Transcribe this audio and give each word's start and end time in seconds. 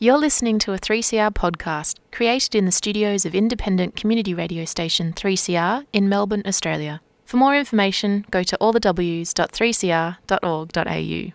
You're 0.00 0.16
listening 0.16 0.60
to 0.60 0.72
a 0.72 0.78
3CR 0.78 1.32
podcast 1.32 1.96
created 2.12 2.54
in 2.54 2.66
the 2.66 2.70
studios 2.70 3.26
of 3.26 3.34
independent 3.34 3.96
community 3.96 4.32
radio 4.32 4.64
station 4.64 5.12
3CR 5.12 5.86
in 5.92 6.08
Melbourne, 6.08 6.44
Australia. 6.46 7.00
For 7.24 7.36
more 7.36 7.56
information, 7.56 8.24
go 8.30 8.44
to 8.44 8.56
allthews.3cr.org.au. 8.60 11.32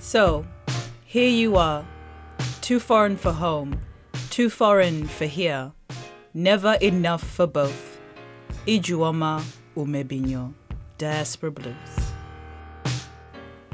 So, 0.00 0.46
here 1.04 1.28
you 1.28 1.56
are, 1.56 1.84
too 2.62 2.80
foreign 2.80 3.18
for 3.18 3.32
home, 3.32 3.78
too 4.30 4.48
foreign 4.48 5.06
for 5.06 5.26
here, 5.26 5.72
never 6.32 6.78
enough 6.80 7.22
for 7.22 7.46
both. 7.46 8.00
Ijeoma 8.66 9.44
Umebinyuo, 9.76 10.54
Diaspora 10.96 11.50
Blues. 11.50 11.95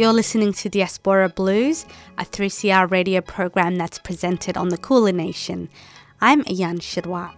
You're 0.00 0.14
listening 0.14 0.54
to 0.54 0.70
Diaspora 0.70 1.28
Blues, 1.28 1.84
a 2.16 2.24
3CR 2.24 2.90
radio 2.90 3.20
program 3.20 3.76
that's 3.76 3.98
presented 3.98 4.56
on 4.56 4.70
the 4.70 4.78
Kulin 4.78 5.18
Nation. 5.18 5.68
I'm 6.22 6.42
Ayan 6.44 6.78
Shirwa. 6.78 7.34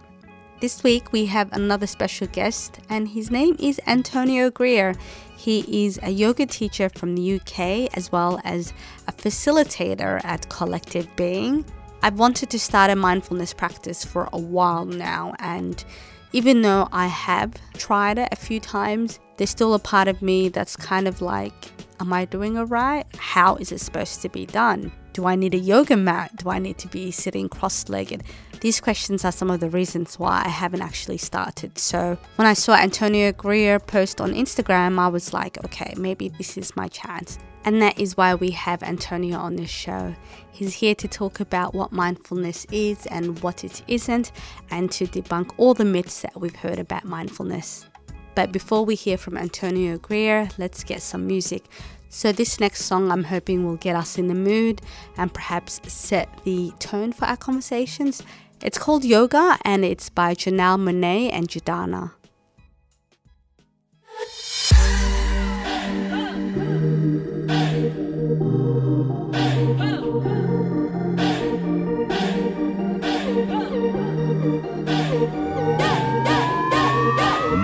This 0.61 0.81
week 0.81 1.11
we 1.11 1.25
have 1.25 1.51
another 1.51 1.87
special 1.87 2.27
guest, 2.27 2.79
and 2.87 3.09
his 3.09 3.29
name 3.29 3.57
is 3.59 3.81
Antonio 3.85 4.49
Greer. 4.49 4.95
He 5.35 5.85
is 5.85 5.99
a 6.03 6.09
yoga 6.09 6.45
teacher 6.45 6.87
from 6.87 7.15
the 7.15 7.33
UK 7.35 7.93
as 7.97 8.13
well 8.13 8.39
as 8.45 8.71
a 9.09 9.11
facilitator 9.11 10.23
at 10.23 10.47
Collective 10.47 11.13
Being. 11.17 11.65
I've 12.01 12.17
wanted 12.17 12.49
to 12.51 12.59
start 12.59 12.89
a 12.89 12.95
mindfulness 12.95 13.53
practice 13.53 14.05
for 14.05 14.29
a 14.31 14.39
while 14.39 14.85
now, 14.85 15.33
and 15.39 15.83
even 16.31 16.61
though 16.61 16.87
I 16.93 17.07
have 17.07 17.55
tried 17.73 18.19
it 18.19 18.29
a 18.31 18.37
few 18.37 18.61
times, 18.61 19.19
there's 19.35 19.49
still 19.49 19.73
a 19.73 19.79
part 19.79 20.07
of 20.07 20.21
me 20.21 20.47
that's 20.47 20.77
kind 20.77 21.09
of 21.09 21.21
like, 21.21 21.73
Am 22.03 22.11
I 22.11 22.25
doing 22.25 22.57
it 22.57 22.63
right? 22.63 23.05
How 23.15 23.55
is 23.55 23.71
it 23.71 23.79
supposed 23.79 24.21
to 24.23 24.29
be 24.29 24.45
done? 24.45 24.91
Do 25.13 25.25
I 25.25 25.35
need 25.35 25.53
a 25.53 25.57
yoga 25.57 25.95
mat? 25.95 26.35
Do 26.35 26.49
I 26.49 26.59
need 26.59 26.77
to 26.79 26.89
be 26.89 27.11
sitting 27.11 27.47
cross 27.47 27.87
legged? 27.87 28.23
These 28.59 28.81
questions 28.81 29.23
are 29.23 29.31
some 29.31 29.49
of 29.49 29.61
the 29.61 29.69
reasons 29.69 30.19
why 30.19 30.43
I 30.43 30.49
haven't 30.49 30.81
actually 30.81 31.17
started. 31.17 31.79
So 31.79 32.17
when 32.35 32.45
I 32.45 32.55
saw 32.55 32.75
Antonio 32.75 33.31
Greer 33.31 33.79
post 33.79 34.19
on 34.19 34.33
Instagram, 34.33 34.99
I 34.99 35.07
was 35.07 35.31
like, 35.31 35.63
okay, 35.63 35.93
maybe 35.95 36.27
this 36.27 36.57
is 36.57 36.75
my 36.75 36.89
chance. 36.89 37.39
And 37.63 37.81
that 37.81 37.97
is 37.97 38.17
why 38.17 38.35
we 38.35 38.51
have 38.51 38.83
Antonio 38.83 39.37
on 39.37 39.55
this 39.55 39.69
show. 39.69 40.13
He's 40.51 40.73
here 40.73 40.95
to 40.95 41.07
talk 41.07 41.39
about 41.39 41.73
what 41.73 41.93
mindfulness 41.93 42.65
is 42.69 43.05
and 43.05 43.41
what 43.41 43.63
it 43.63 43.81
isn't, 43.87 44.33
and 44.71 44.91
to 44.91 45.07
debunk 45.07 45.53
all 45.55 45.73
the 45.73 45.85
myths 45.85 46.21
that 46.23 46.37
we've 46.37 46.53
heard 46.53 46.79
about 46.79 47.05
mindfulness. 47.05 47.85
But 48.35 48.51
before 48.51 48.85
we 48.85 48.95
hear 48.95 49.17
from 49.17 49.37
Antonio 49.37 49.97
Greer, 49.97 50.49
let's 50.57 50.83
get 50.83 51.01
some 51.01 51.27
music. 51.27 51.65
So, 52.09 52.31
this 52.31 52.59
next 52.59 52.85
song 52.85 53.11
I'm 53.11 53.23
hoping 53.23 53.65
will 53.65 53.77
get 53.77 53.95
us 53.95 54.17
in 54.19 54.27
the 54.27 54.35
mood 54.35 54.81
and 55.17 55.33
perhaps 55.33 55.81
set 55.91 56.29
the 56.43 56.71
tone 56.79 57.11
for 57.11 57.25
our 57.25 57.37
conversations. 57.37 58.21
It's 58.61 58.77
called 58.77 59.03
Yoga 59.03 59.57
and 59.65 59.83
it's 59.83 60.09
by 60.09 60.35
Janelle 60.35 60.79
Monáe 60.79 61.31
and 61.33 61.47
Jidenna. 61.47 62.11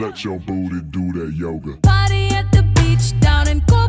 Let 0.02 0.24
your 0.24 0.40
booty 0.40 0.59
do 1.14 1.26
that 1.26 1.34
yoga. 1.34 1.78
Party 1.82 2.30
at 2.30 2.52
the 2.52 2.64
beach 2.76 3.20
down 3.20 3.48
in 3.48 3.62
Copacabana. 3.62 3.89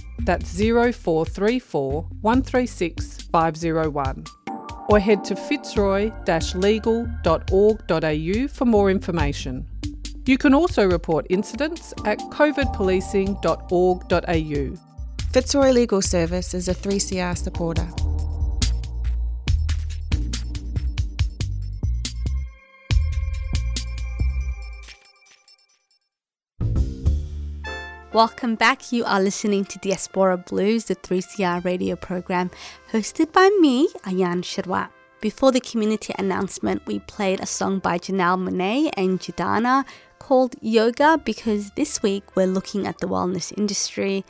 That's 0.25 0.57
0434 0.57 2.03
136 2.21 3.21
501. 3.23 4.25
Or 4.89 4.99
head 4.99 5.23
to 5.25 5.35
fitzroy 5.35 6.11
legal.org.au 6.55 8.47
for 8.47 8.65
more 8.65 8.89
information. 8.91 9.67
You 10.25 10.37
can 10.37 10.53
also 10.53 10.87
report 10.87 11.25
incidents 11.29 11.93
at 12.05 12.19
covidpolicing.org.au. 12.19 14.77
Fitzroy 15.31 15.71
Legal 15.71 16.01
Service 16.01 16.53
is 16.53 16.67
a 16.67 16.75
3CR 16.75 17.37
supporter. 17.37 17.87
Welcome 28.13 28.55
back. 28.55 28.91
You 28.91 29.05
are 29.05 29.21
listening 29.21 29.63
to 29.63 29.79
Diaspora 29.79 30.35
Blues, 30.35 30.83
the 30.83 30.97
3CR 30.97 31.63
radio 31.63 31.95
program 31.95 32.51
hosted 32.91 33.31
by 33.31 33.47
me, 33.61 33.87
Ayan 34.03 34.41
Shirwa. 34.43 34.89
Before 35.21 35.53
the 35.53 35.61
community 35.61 36.13
announcement, 36.19 36.85
we 36.85 36.99
played 36.99 37.39
a 37.39 37.45
song 37.45 37.79
by 37.79 37.97
Janelle 37.97 38.37
Monáe 38.37 38.91
and 38.97 39.17
Jidenna 39.17 39.85
called 40.19 40.57
Yoga 40.59 41.21
because 41.23 41.71
this 41.77 42.03
week 42.03 42.35
we're 42.35 42.47
looking 42.47 42.85
at 42.85 42.97
the 42.97 43.07
wellness 43.07 43.57
industry. 43.57 44.25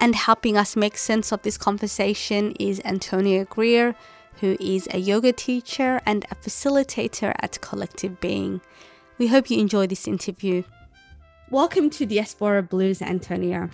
And 0.00 0.14
helping 0.14 0.56
us 0.56 0.74
make 0.74 0.96
sense 0.96 1.30
of 1.30 1.42
this 1.42 1.58
conversation 1.58 2.52
is 2.52 2.80
Antonio 2.86 3.44
Greer, 3.44 3.94
who 4.40 4.56
is 4.58 4.88
a 4.92 4.98
yoga 4.98 5.34
teacher 5.34 6.00
and 6.06 6.24
a 6.30 6.36
facilitator 6.36 7.34
at 7.40 7.60
Collective 7.60 8.18
Being. 8.18 8.62
We 9.18 9.26
hope 9.26 9.50
you 9.50 9.60
enjoy 9.60 9.88
this 9.88 10.08
interview. 10.08 10.62
Welcome 11.52 11.90
to 11.90 12.06
Diaspora 12.06 12.60
Blues, 12.64 13.00
Antonio. 13.00 13.70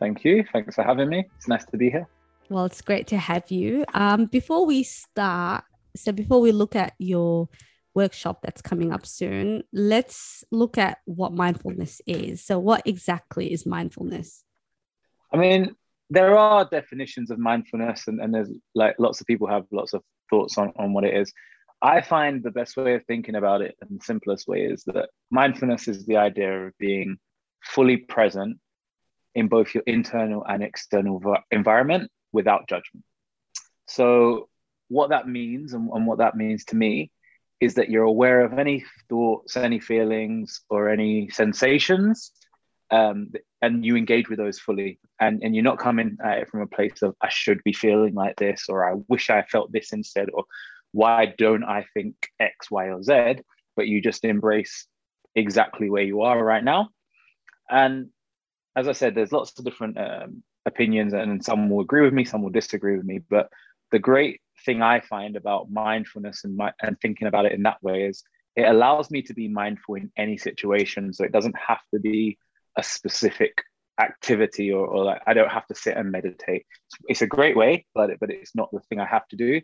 Thank 0.00 0.24
you. 0.24 0.44
Thanks 0.52 0.74
for 0.74 0.82
having 0.82 1.08
me. 1.08 1.24
It's 1.36 1.46
nice 1.46 1.64
to 1.66 1.76
be 1.76 1.88
here. 1.88 2.08
Well, 2.48 2.64
it's 2.64 2.82
great 2.82 3.06
to 3.08 3.16
have 3.16 3.48
you. 3.48 3.84
Um, 3.94 4.26
before 4.26 4.66
we 4.66 4.82
start, 4.82 5.62
so 5.94 6.10
before 6.10 6.40
we 6.40 6.50
look 6.50 6.74
at 6.74 6.94
your 6.98 7.48
workshop 7.94 8.40
that's 8.42 8.60
coming 8.60 8.92
up 8.92 9.06
soon, 9.06 9.62
let's 9.72 10.42
look 10.50 10.78
at 10.78 10.98
what 11.04 11.32
mindfulness 11.32 12.00
is. 12.08 12.42
So, 12.42 12.58
what 12.58 12.82
exactly 12.84 13.52
is 13.52 13.64
mindfulness? 13.64 14.42
I 15.32 15.36
mean, 15.36 15.76
there 16.10 16.36
are 16.36 16.64
definitions 16.64 17.30
of 17.30 17.38
mindfulness, 17.38 18.08
and, 18.08 18.20
and 18.20 18.34
there's 18.34 18.50
like 18.74 18.96
lots 18.98 19.20
of 19.20 19.28
people 19.28 19.46
have 19.46 19.64
lots 19.70 19.92
of 19.92 20.02
thoughts 20.28 20.58
on, 20.58 20.72
on 20.74 20.92
what 20.92 21.04
it 21.04 21.14
is. 21.14 21.32
I 21.82 22.02
find 22.02 22.42
the 22.42 22.50
best 22.50 22.76
way 22.76 22.94
of 22.94 23.04
thinking 23.06 23.34
about 23.34 23.62
it 23.62 23.76
and 23.80 23.98
the 23.98 24.04
simplest 24.04 24.46
way 24.46 24.62
is 24.62 24.84
that 24.86 25.08
mindfulness 25.30 25.88
is 25.88 26.04
the 26.04 26.18
idea 26.18 26.66
of 26.66 26.78
being 26.78 27.18
fully 27.62 27.96
present 27.96 28.58
in 29.34 29.48
both 29.48 29.74
your 29.74 29.84
internal 29.86 30.44
and 30.46 30.62
external 30.62 31.22
environment 31.50 32.10
without 32.32 32.68
judgment. 32.68 33.04
So, 33.86 34.48
what 34.88 35.10
that 35.10 35.28
means 35.28 35.72
and, 35.72 35.88
and 35.90 36.06
what 36.06 36.18
that 36.18 36.36
means 36.36 36.64
to 36.66 36.76
me 36.76 37.10
is 37.60 37.74
that 37.74 37.90
you're 37.90 38.04
aware 38.04 38.44
of 38.44 38.58
any 38.58 38.84
thoughts, 39.08 39.56
any 39.56 39.78
feelings, 39.78 40.62
or 40.68 40.88
any 40.88 41.28
sensations, 41.28 42.32
um, 42.90 43.30
and 43.62 43.84
you 43.84 43.96
engage 43.96 44.28
with 44.28 44.38
those 44.38 44.58
fully. 44.58 44.98
And, 45.20 45.42
and 45.42 45.54
you're 45.54 45.64
not 45.64 45.78
coming 45.78 46.16
at 46.24 46.38
it 46.38 46.48
from 46.48 46.62
a 46.62 46.66
place 46.66 47.02
of, 47.02 47.14
I 47.20 47.28
should 47.28 47.62
be 47.62 47.72
feeling 47.72 48.14
like 48.14 48.36
this, 48.36 48.66
or 48.68 48.90
I 48.90 48.96
wish 49.08 49.30
I 49.30 49.42
felt 49.42 49.70
this 49.70 49.92
instead, 49.92 50.28
or 50.32 50.44
why 50.92 51.32
don't 51.36 51.64
I 51.64 51.86
think 51.94 52.14
X, 52.38 52.70
Y, 52.70 52.86
or 52.86 53.02
Z? 53.02 53.36
But 53.76 53.86
you 53.86 54.00
just 54.00 54.24
embrace 54.24 54.86
exactly 55.34 55.90
where 55.90 56.02
you 56.02 56.22
are 56.22 56.42
right 56.42 56.64
now. 56.64 56.88
And 57.70 58.08
as 58.76 58.88
I 58.88 58.92
said, 58.92 59.14
there's 59.14 59.32
lots 59.32 59.58
of 59.58 59.64
different 59.64 59.98
um, 59.98 60.42
opinions, 60.66 61.12
and 61.12 61.44
some 61.44 61.70
will 61.70 61.80
agree 61.80 62.02
with 62.02 62.12
me, 62.12 62.24
some 62.24 62.42
will 62.42 62.50
disagree 62.50 62.96
with 62.96 63.06
me. 63.06 63.20
But 63.28 63.48
the 63.90 63.98
great 63.98 64.40
thing 64.64 64.82
I 64.82 65.00
find 65.00 65.36
about 65.36 65.70
mindfulness 65.70 66.44
and, 66.44 66.56
my, 66.56 66.72
and 66.82 67.00
thinking 67.00 67.28
about 67.28 67.46
it 67.46 67.52
in 67.52 67.62
that 67.62 67.82
way 67.82 68.04
is 68.04 68.22
it 68.56 68.62
allows 68.68 69.10
me 69.10 69.22
to 69.22 69.34
be 69.34 69.48
mindful 69.48 69.94
in 69.96 70.12
any 70.16 70.36
situation. 70.36 71.12
So 71.12 71.24
it 71.24 71.32
doesn't 71.32 71.56
have 71.56 71.80
to 71.94 72.00
be 72.00 72.38
a 72.76 72.82
specific 72.82 73.62
activity 74.00 74.72
or, 74.72 74.86
or 74.86 75.04
like 75.04 75.22
I 75.26 75.34
don't 75.34 75.50
have 75.50 75.66
to 75.66 75.74
sit 75.74 75.96
and 75.96 76.10
meditate. 76.10 76.66
It's 77.08 77.22
a 77.22 77.26
great 77.26 77.56
way, 77.56 77.86
but 77.94 78.10
but 78.18 78.30
it's 78.30 78.54
not 78.54 78.70
the 78.72 78.80
thing 78.88 78.98
I 78.98 79.06
have 79.06 79.26
to 79.28 79.36
do. 79.36 79.60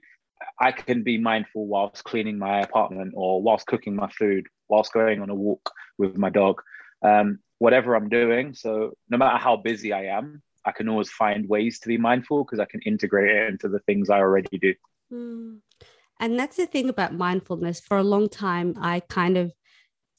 I 0.58 0.72
can 0.72 1.02
be 1.02 1.18
mindful 1.18 1.66
whilst 1.66 2.04
cleaning 2.04 2.38
my 2.38 2.60
apartment 2.60 3.14
or 3.16 3.42
whilst 3.42 3.66
cooking 3.66 3.96
my 3.96 4.08
food, 4.10 4.46
whilst 4.68 4.92
going 4.92 5.20
on 5.20 5.30
a 5.30 5.34
walk 5.34 5.70
with 5.98 6.16
my 6.16 6.30
dog, 6.30 6.62
um, 7.02 7.38
whatever 7.58 7.94
I'm 7.94 8.08
doing. 8.08 8.54
So 8.54 8.92
no 9.08 9.18
matter 9.18 9.38
how 9.38 9.56
busy 9.56 9.92
I 9.92 10.04
am, 10.04 10.42
I 10.64 10.72
can 10.72 10.88
always 10.88 11.10
find 11.10 11.48
ways 11.48 11.78
to 11.80 11.88
be 11.88 11.96
mindful 11.96 12.44
because 12.44 12.58
I 12.58 12.64
can 12.66 12.80
integrate 12.82 13.34
it 13.34 13.48
into 13.48 13.68
the 13.68 13.78
things 13.80 14.10
I 14.10 14.18
already 14.18 14.58
do. 14.58 14.74
Mm. 15.12 15.58
And 16.18 16.38
that's 16.38 16.56
the 16.56 16.66
thing 16.66 16.88
about 16.88 17.14
mindfulness. 17.14 17.80
For 17.80 17.98
a 17.98 18.02
long 18.02 18.28
time, 18.28 18.74
I 18.80 19.00
kind 19.00 19.36
of 19.36 19.52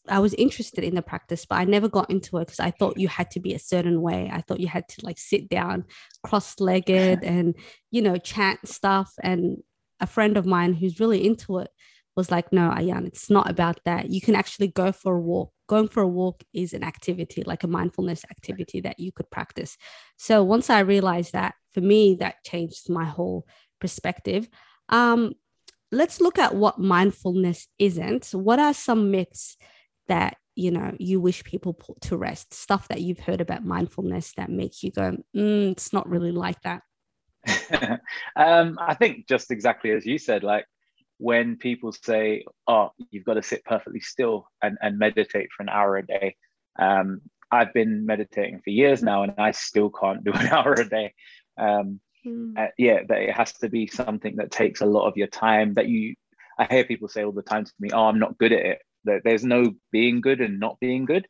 I 0.10 0.20
was 0.20 0.34
interested 0.36 0.86
in 0.86 0.96
the 0.96 1.02
practice, 1.02 1.46
but 1.46 1.56
I 1.56 1.66
never 1.66 1.90
got 1.90 2.10
into 2.10 2.38
it 2.38 2.46
because 2.46 2.62
I 2.62 2.72
thought 2.72 2.98
you 2.98 3.10
had 3.10 3.30
to 3.32 3.42
be 3.42 3.54
a 3.54 3.60
certain 3.60 4.02
way. 4.02 4.30
I 4.32 4.42
thought 4.42 4.62
you 4.62 4.68
had 4.68 4.88
to 4.90 5.06
like 5.06 5.18
sit 5.18 5.50
down 5.50 5.84
cross-legged 6.24 7.24
and 7.24 7.56
you 7.92 8.02
know 8.02 8.16
chant 8.18 8.68
stuff. 8.68 9.12
And 9.22 9.58
a 10.00 10.08
friend 10.08 10.38
of 10.38 10.46
mine 10.46 10.74
who's 10.74 11.00
really 11.00 11.26
into 11.26 11.60
it 11.60 11.70
was 12.16 12.32
like, 12.32 12.52
"No, 12.52 12.72
Ayan, 12.72 13.06
it's 13.06 13.30
not 13.30 13.50
about 13.50 13.80
that. 13.86 14.10
You 14.10 14.20
can 14.22 14.36
actually 14.36 14.70
go 14.70 14.92
for 14.92 15.16
a 15.16 15.22
walk. 15.22 15.52
Going 15.68 15.88
for 15.88 16.02
a 16.02 16.08
walk 16.08 16.44
is 16.54 16.74
an 16.74 16.84
activity, 16.84 17.44
like 17.46 17.64
a 17.64 17.68
mindfulness 17.68 18.26
activity 18.32 18.82
that 18.82 19.00
you 19.00 19.12
could 19.12 19.30
practice." 19.30 19.78
So 20.18 20.44
once 20.44 20.70
I 20.70 20.80
realized 20.80 21.34
that, 21.34 21.56
for 21.74 21.82
me, 21.82 22.16
that 22.16 22.44
changed 22.44 22.90
my 22.90 23.06
whole 23.06 23.46
perspective. 23.80 24.50
Um, 24.90 25.34
let's 25.92 26.20
look 26.20 26.38
at 26.40 26.56
what 26.56 26.80
mindfulness 26.80 27.68
isn't. 27.80 28.30
What 28.34 28.60
are 28.60 28.74
some 28.74 29.12
myths 29.12 29.58
that 30.08 30.38
you 30.56 30.72
know 30.72 30.96
you 31.00 31.22
wish 31.22 31.44
people 31.44 31.74
put 31.74 32.02
to 32.02 32.18
rest? 32.18 32.54
Stuff 32.54 32.88
that 32.88 33.02
you've 33.02 33.20
heard 33.20 33.42
about 33.42 33.64
mindfulness 33.64 34.34
that 34.38 34.50
makes 34.50 34.84
you 34.84 34.92
go, 34.92 35.18
mm, 35.36 35.72
"It's 35.72 35.94
not 35.94 36.10
really 36.10 36.32
like 36.32 36.62
that." 36.64 36.82
um, 38.36 38.78
I 38.80 38.94
think 38.94 39.28
just 39.28 39.52
exactly 39.52 39.92
as 39.92 40.06
you 40.06 40.18
said, 40.18 40.44
like 40.44 40.66
when 41.18 41.58
people 41.58 41.92
say, 41.92 42.44
"Oh, 42.68 42.92
you've 43.12 43.26
got 43.26 43.36
to 43.36 43.44
sit 43.44 43.64
perfectly 43.66 44.00
still 44.00 44.48
and, 44.62 44.78
and 44.82 45.00
meditate 45.00 45.50
for 45.56 45.64
an 45.64 45.70
hour 45.70 45.98
a 45.98 46.06
day," 46.06 46.36
um, 46.80 47.22
I've 47.52 47.74
been 47.74 48.06
meditating 48.06 48.62
for 48.64 48.70
years 48.70 49.02
now, 49.02 49.24
and 49.24 49.34
I 49.38 49.52
still 49.52 49.90
can't 49.90 50.24
do 50.24 50.32
an 50.36 50.48
hour 50.48 50.74
a 50.74 50.88
day. 50.88 51.14
Um, 51.60 52.00
Mm. 52.26 52.58
uh, 52.58 52.72
yeah, 52.78 53.02
that 53.08 53.22
it 53.22 53.34
has 53.34 53.54
to 53.60 53.70
be 53.70 53.88
something 53.88 54.36
that 54.38 54.52
takes 54.52 54.82
a 54.82 54.86
lot 54.86 55.08
of 55.08 55.16
your 55.16 55.28
time. 55.28 55.76
That 55.76 55.88
you, 55.88 56.16
I 56.60 56.66
hear 56.66 56.84
people 56.84 57.08
say 57.08 57.24
all 57.24 57.32
the 57.32 57.42
time 57.44 57.64
to 57.64 57.72
me, 57.80 57.90
"Oh, 57.94 58.06
I'm 58.06 58.20
not 58.20 58.38
good 58.38 58.52
at 58.52 58.66
it." 58.66 58.80
There- 59.06 59.22
There's 59.24 59.46
no 59.46 59.74
being 59.92 60.20
good 60.20 60.42
and 60.42 60.60
not 60.60 60.78
being 60.82 61.06
good. 61.06 61.26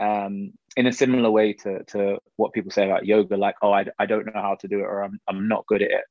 Um, 0.00 0.52
in 0.78 0.86
a 0.86 0.92
similar 0.92 1.28
way 1.28 1.52
to 1.52 1.82
to 1.84 2.18
what 2.36 2.52
people 2.52 2.70
say 2.70 2.86
about 2.86 3.04
yoga, 3.04 3.36
like, 3.36 3.56
"Oh, 3.62 3.72
I, 3.72 3.86
I 3.98 4.06
don't 4.06 4.26
know 4.26 4.40
how 4.40 4.54
to 4.60 4.68
do 4.68 4.78
it," 4.78 4.84
or 4.84 5.02
"I'm 5.02 5.20
I'm 5.26 5.48
not 5.48 5.66
good 5.66 5.82
at 5.82 5.90
it." 5.90 6.04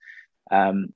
Um, 0.51 0.93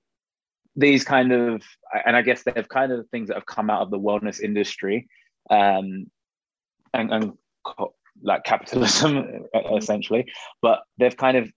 these 0.76 1.06
kind 1.06 1.32
of, 1.32 1.64
and 2.06 2.18
I 2.18 2.22
guess 2.22 2.44
they're 2.44 2.64
kind 2.64 2.92
of 2.92 3.08
things 3.10 3.30
that 3.30 3.36
have 3.36 3.46
come 3.46 3.70
out 3.70 3.82
of 3.82 3.90
the 3.90 4.00
wellness 4.00 4.42
industry, 4.42 5.08
um, 5.50 6.12
and, 6.94 7.14
and 7.14 7.34
co- 7.66 7.96
like 8.22 8.44
capitalism 8.44 9.46
essentially, 9.74 10.26
but 10.62 10.82
they've 10.98 11.16
kind 11.16 11.38
of 11.38 11.50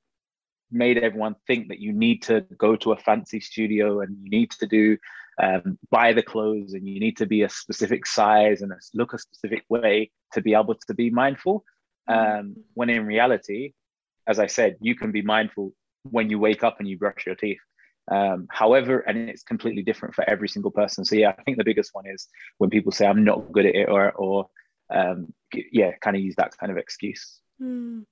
made 0.71 0.99
everyone 0.99 1.35
think 1.49 1.69
that 1.69 1.81
you 1.81 1.93
need 1.93 2.23
to 2.23 2.43
go 2.59 2.77
to 2.77 2.93
a 2.93 2.97
fancy 2.97 3.41
studio 3.41 4.01
and 4.01 4.17
you 4.23 4.31
need 4.31 4.51
to 4.53 4.67
do 4.67 4.97
um, 5.43 5.79
buy 5.91 6.13
the 6.13 6.23
clothes 6.23 6.75
and 6.75 6.89
you 6.89 7.01
need 7.01 7.17
to 7.17 7.27
be 7.27 7.43
a 7.43 7.49
specific 7.49 8.07
size 8.07 8.63
and 8.63 8.73
look 8.95 9.13
a 9.13 9.19
specific 9.19 9.65
way 9.69 10.11
to 10.33 10.41
be 10.41 10.55
able 10.55 10.77
to 10.87 10.95
be 10.95 11.11
mindful. 11.11 11.65
Um, 12.07 12.57
when 12.75 12.91
in 12.91 13.07
reality, 13.07 13.73
as 14.27 14.39
I 14.39 14.47
said, 14.47 14.77
you 14.81 14.95
can 14.95 15.13
be 15.13 15.23
mindful 15.23 15.73
when 16.11 16.31
you 16.31 16.39
wake 16.39 16.63
up 16.63 16.77
and 16.79 16.89
you 16.89 16.99
brush 16.99 17.25
your 17.27 17.35
teeth. 17.35 17.61
Um, 18.11 18.47
however, 18.51 19.01
and 19.01 19.31
it's 19.31 19.43
completely 19.43 19.83
different 19.83 20.15
for 20.15 20.29
every 20.29 20.49
single 20.49 20.71
person. 20.71 21.05
So 21.05 21.17
yeah, 21.17 21.33
I 21.39 21.43
think 21.43 21.57
the 21.57 21.65
biggest 21.65 21.91
one 21.95 22.07
is 22.07 22.29
when 22.59 22.69
people 22.69 22.93
say 22.93 23.07
I'm 23.07 23.25
not 23.25 23.51
good 23.53 23.67
at 23.67 23.75
it 23.75 23.89
or 23.89 24.13
or 24.13 24.49
um, 24.93 25.33
yeah, 25.73 25.93
kind 26.03 26.17
of 26.17 26.23
use 26.23 26.35
that 26.37 26.57
kind 26.59 26.71
of 26.71 26.79
excuse. 26.79 27.41
Mm. 27.61 28.05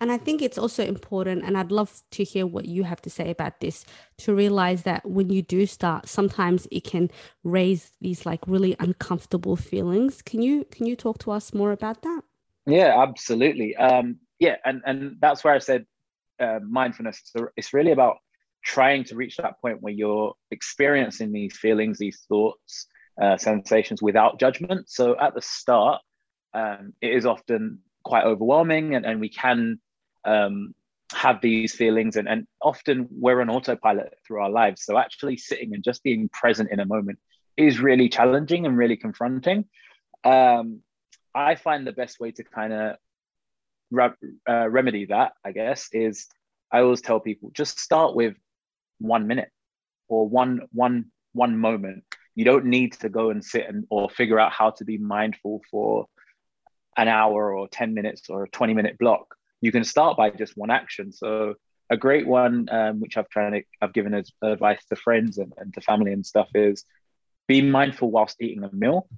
And 0.00 0.12
I 0.12 0.18
think 0.18 0.42
it's 0.42 0.58
also 0.58 0.84
important, 0.84 1.44
and 1.44 1.56
I'd 1.56 1.72
love 1.72 2.02
to 2.12 2.22
hear 2.22 2.46
what 2.46 2.66
you 2.66 2.84
have 2.84 3.02
to 3.02 3.10
say 3.10 3.30
about 3.30 3.60
this 3.60 3.84
to 4.18 4.34
realize 4.34 4.82
that 4.82 5.04
when 5.04 5.30
you 5.30 5.42
do 5.42 5.66
start, 5.66 6.08
sometimes 6.08 6.68
it 6.70 6.84
can 6.84 7.10
raise 7.42 7.92
these 8.00 8.24
like 8.24 8.40
really 8.46 8.76
uncomfortable 8.78 9.56
feelings. 9.56 10.22
Can 10.22 10.40
you 10.42 10.64
can 10.70 10.86
you 10.86 10.94
talk 10.94 11.18
to 11.20 11.32
us 11.32 11.52
more 11.52 11.72
about 11.72 12.02
that? 12.02 12.22
Yeah, 12.68 13.02
absolutely. 13.02 13.74
Um, 13.76 14.18
yeah, 14.38 14.56
and 14.64 14.82
and 14.84 15.16
that's 15.20 15.42
where 15.42 15.54
I 15.54 15.58
said 15.58 15.86
uh, 16.38 16.60
mindfulness. 16.62 17.22
It's 17.56 17.72
really 17.72 17.92
about 17.92 18.16
trying 18.62 19.04
to 19.04 19.16
reach 19.16 19.38
that 19.38 19.60
point 19.60 19.80
where 19.80 19.92
you're 19.92 20.34
experiencing 20.50 21.32
these 21.32 21.56
feelings, 21.56 21.98
these 21.98 22.20
thoughts, 22.28 22.86
uh, 23.20 23.38
sensations 23.38 24.02
without 24.02 24.38
judgment. 24.38 24.90
So 24.90 25.18
at 25.18 25.34
the 25.34 25.40
start, 25.40 26.02
um, 26.52 26.92
it 27.00 27.12
is 27.14 27.24
often 27.24 27.78
quite 28.04 28.24
overwhelming, 28.24 28.94
and, 28.94 29.06
and 29.06 29.18
we 29.18 29.30
can 29.30 29.80
um, 30.26 30.74
have 31.14 31.40
these 31.40 31.74
feelings, 31.74 32.16
and, 32.16 32.28
and 32.28 32.46
often 32.60 33.08
we're 33.10 33.40
on 33.40 33.48
autopilot 33.48 34.12
through 34.26 34.42
our 34.42 34.50
lives. 34.50 34.84
So 34.84 34.98
actually 34.98 35.38
sitting 35.38 35.72
and 35.72 35.82
just 35.82 36.02
being 36.02 36.28
present 36.28 36.70
in 36.70 36.80
a 36.80 36.86
moment 36.86 37.18
is 37.56 37.80
really 37.80 38.10
challenging 38.10 38.66
and 38.66 38.76
really 38.76 38.96
confronting. 38.98 39.64
Um, 40.22 40.82
I 41.38 41.54
find 41.54 41.86
the 41.86 41.92
best 41.92 42.18
way 42.18 42.32
to 42.32 42.42
kind 42.42 42.72
of 42.72 42.96
re- 43.92 44.10
uh, 44.48 44.68
remedy 44.68 45.06
that, 45.06 45.32
I 45.44 45.52
guess, 45.52 45.88
is 45.92 46.26
I 46.72 46.80
always 46.80 47.00
tell 47.00 47.20
people 47.20 47.50
just 47.54 47.78
start 47.78 48.16
with 48.16 48.34
one 48.98 49.28
minute 49.28 49.50
or 50.08 50.28
one 50.28 50.62
one 50.72 51.06
one 51.32 51.56
moment. 51.56 52.02
You 52.34 52.44
don't 52.44 52.66
need 52.66 52.94
to 52.94 53.08
go 53.08 53.30
and 53.30 53.44
sit 53.44 53.66
and 53.68 53.84
or 53.88 54.10
figure 54.10 54.38
out 54.38 54.52
how 54.52 54.70
to 54.70 54.84
be 54.84 54.98
mindful 54.98 55.62
for 55.70 56.06
an 56.96 57.06
hour 57.06 57.56
or 57.56 57.68
10 57.68 57.94
minutes 57.94 58.28
or 58.28 58.44
a 58.44 58.48
20 58.48 58.74
minute 58.74 58.98
block. 58.98 59.36
You 59.60 59.70
can 59.70 59.84
start 59.84 60.16
by 60.16 60.30
just 60.30 60.56
one 60.56 60.70
action. 60.70 61.12
So 61.12 61.54
a 61.88 61.96
great 61.96 62.26
one, 62.26 62.68
um, 62.70 63.00
which 63.00 63.16
I've 63.16 63.28
tried 63.28 63.50
to, 63.50 63.62
I've 63.80 63.92
given 63.92 64.12
as 64.14 64.30
advice 64.42 64.84
to 64.86 64.96
friends 64.96 65.38
and, 65.38 65.52
and 65.56 65.72
to 65.74 65.80
family 65.80 66.12
and 66.12 66.26
stuff 66.26 66.48
is 66.54 66.84
be 67.46 67.62
mindful 67.62 68.10
whilst 68.10 68.40
eating 68.40 68.64
a 68.64 68.72
meal. 68.72 69.08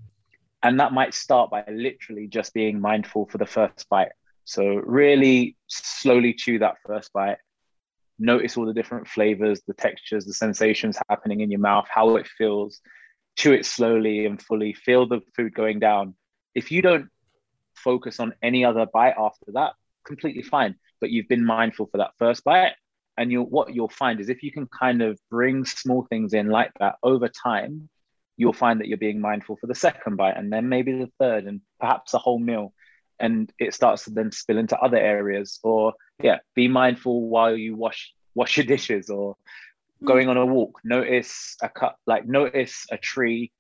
And 0.62 0.80
that 0.80 0.92
might 0.92 1.14
start 1.14 1.50
by 1.50 1.64
literally 1.70 2.26
just 2.26 2.52
being 2.52 2.80
mindful 2.80 3.26
for 3.26 3.38
the 3.38 3.46
first 3.46 3.86
bite. 3.88 4.12
So 4.44 4.66
really 4.66 5.56
slowly 5.68 6.34
chew 6.34 6.58
that 6.58 6.76
first 6.84 7.12
bite. 7.12 7.38
Notice 8.18 8.56
all 8.56 8.66
the 8.66 8.74
different 8.74 9.08
flavors, 9.08 9.62
the 9.66 9.72
textures, 9.72 10.26
the 10.26 10.34
sensations 10.34 10.98
happening 11.08 11.40
in 11.40 11.50
your 11.50 11.60
mouth, 11.60 11.86
how 11.88 12.16
it 12.16 12.26
feels. 12.26 12.80
Chew 13.36 13.52
it 13.52 13.64
slowly 13.64 14.26
and 14.26 14.42
fully. 14.42 14.74
Feel 14.74 15.06
the 15.06 15.22
food 15.34 15.54
going 15.54 15.78
down. 15.78 16.14
If 16.54 16.70
you 16.70 16.82
don't 16.82 17.08
focus 17.74 18.20
on 18.20 18.34
any 18.42 18.64
other 18.64 18.84
bite 18.84 19.14
after 19.16 19.52
that, 19.54 19.72
completely 20.04 20.42
fine. 20.42 20.74
But 21.00 21.10
you've 21.10 21.28
been 21.28 21.44
mindful 21.44 21.86
for 21.86 21.98
that 21.98 22.12
first 22.18 22.44
bite. 22.44 22.74
And 23.16 23.30
you'll, 23.32 23.44
what 23.44 23.74
you'll 23.74 23.88
find 23.88 24.20
is 24.20 24.28
if 24.28 24.42
you 24.42 24.52
can 24.52 24.66
kind 24.66 25.00
of 25.00 25.18
bring 25.30 25.64
small 25.64 26.06
things 26.08 26.34
in 26.34 26.48
like 26.48 26.72
that 26.80 26.96
over 27.02 27.28
time, 27.28 27.88
you'll 28.40 28.54
find 28.54 28.80
that 28.80 28.88
you're 28.88 28.96
being 28.96 29.20
mindful 29.20 29.56
for 29.56 29.66
the 29.66 29.74
second 29.74 30.16
bite 30.16 30.34
and 30.34 30.50
then 30.50 30.66
maybe 30.70 30.92
the 30.92 31.10
third 31.18 31.44
and 31.44 31.60
perhaps 31.78 32.14
a 32.14 32.18
whole 32.18 32.38
meal. 32.38 32.72
And 33.18 33.52
it 33.58 33.74
starts 33.74 34.04
to 34.04 34.10
then 34.10 34.32
spill 34.32 34.56
into 34.56 34.78
other 34.78 34.96
areas. 34.96 35.60
Or 35.62 35.92
yeah, 36.22 36.38
be 36.54 36.66
mindful 36.66 37.28
while 37.28 37.54
you 37.54 37.76
wash 37.76 38.14
wash 38.34 38.56
your 38.56 38.64
dishes 38.64 39.10
or 39.10 39.36
hmm. 39.98 40.06
going 40.06 40.30
on 40.30 40.38
a 40.38 40.46
walk. 40.46 40.80
Notice 40.84 41.54
a 41.62 41.68
cut 41.68 41.96
like 42.06 42.26
notice 42.26 42.86
a 42.90 42.96
tree 42.96 43.52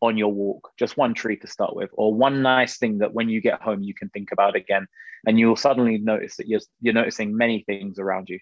on 0.00 0.16
your 0.16 0.32
walk, 0.32 0.70
just 0.78 0.96
one 0.96 1.14
tree 1.14 1.36
to 1.38 1.48
start 1.48 1.74
with, 1.74 1.90
or 1.94 2.14
one 2.14 2.42
nice 2.42 2.78
thing 2.78 2.98
that 2.98 3.12
when 3.12 3.28
you 3.28 3.40
get 3.40 3.60
home 3.60 3.82
you 3.82 3.94
can 3.94 4.08
think 4.10 4.30
about 4.30 4.54
again, 4.54 4.86
and 5.26 5.36
you'll 5.36 5.56
suddenly 5.56 5.98
notice 5.98 6.36
that 6.36 6.46
you're 6.46 6.60
you're 6.80 6.94
noticing 6.94 7.36
many 7.36 7.64
things 7.66 7.98
around 7.98 8.28
you. 8.28 8.38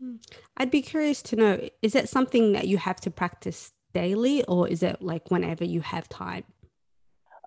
Hmm. 0.00 0.16
I'd 0.56 0.70
be 0.70 0.82
curious 0.82 1.22
to 1.22 1.34
know 1.34 1.68
is 1.82 1.92
that 1.94 2.08
something 2.08 2.52
that 2.52 2.68
you 2.68 2.78
have 2.78 3.00
to 3.00 3.10
practice 3.10 3.72
daily 3.94 4.44
or 4.44 4.68
is 4.68 4.82
it 4.82 5.00
like 5.00 5.30
whenever 5.30 5.64
you 5.64 5.80
have 5.80 6.08
time? 6.08 6.44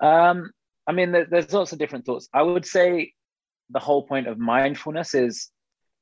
Um, 0.02 0.52
I 0.88 0.94
mean, 0.94 1.12
there, 1.12 1.28
there's 1.30 1.54
lots 1.54 1.74
of 1.74 1.80
different 1.80 2.06
thoughts. 2.06 2.28
I 2.34 2.42
would 2.42 2.66
say 2.66 3.14
the 3.70 3.80
whole 3.80 4.04
point 4.08 4.28
of 4.28 4.40
mindfulness 4.40 5.14
is 5.14 5.52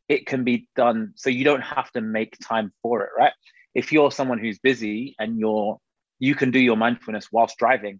it 0.07 0.25
can 0.25 0.43
be 0.43 0.67
done 0.75 1.13
so 1.15 1.29
you 1.29 1.43
don't 1.43 1.61
have 1.61 1.91
to 1.91 2.01
make 2.01 2.37
time 2.39 2.71
for 2.81 3.03
it, 3.03 3.09
right? 3.17 3.33
If 3.73 3.91
you're 3.91 4.11
someone 4.11 4.39
who's 4.39 4.59
busy 4.59 5.15
and 5.19 5.39
you're 5.39 5.79
you 6.19 6.35
can 6.35 6.51
do 6.51 6.59
your 6.59 6.77
mindfulness 6.77 7.27
whilst 7.31 7.57
driving 7.57 7.99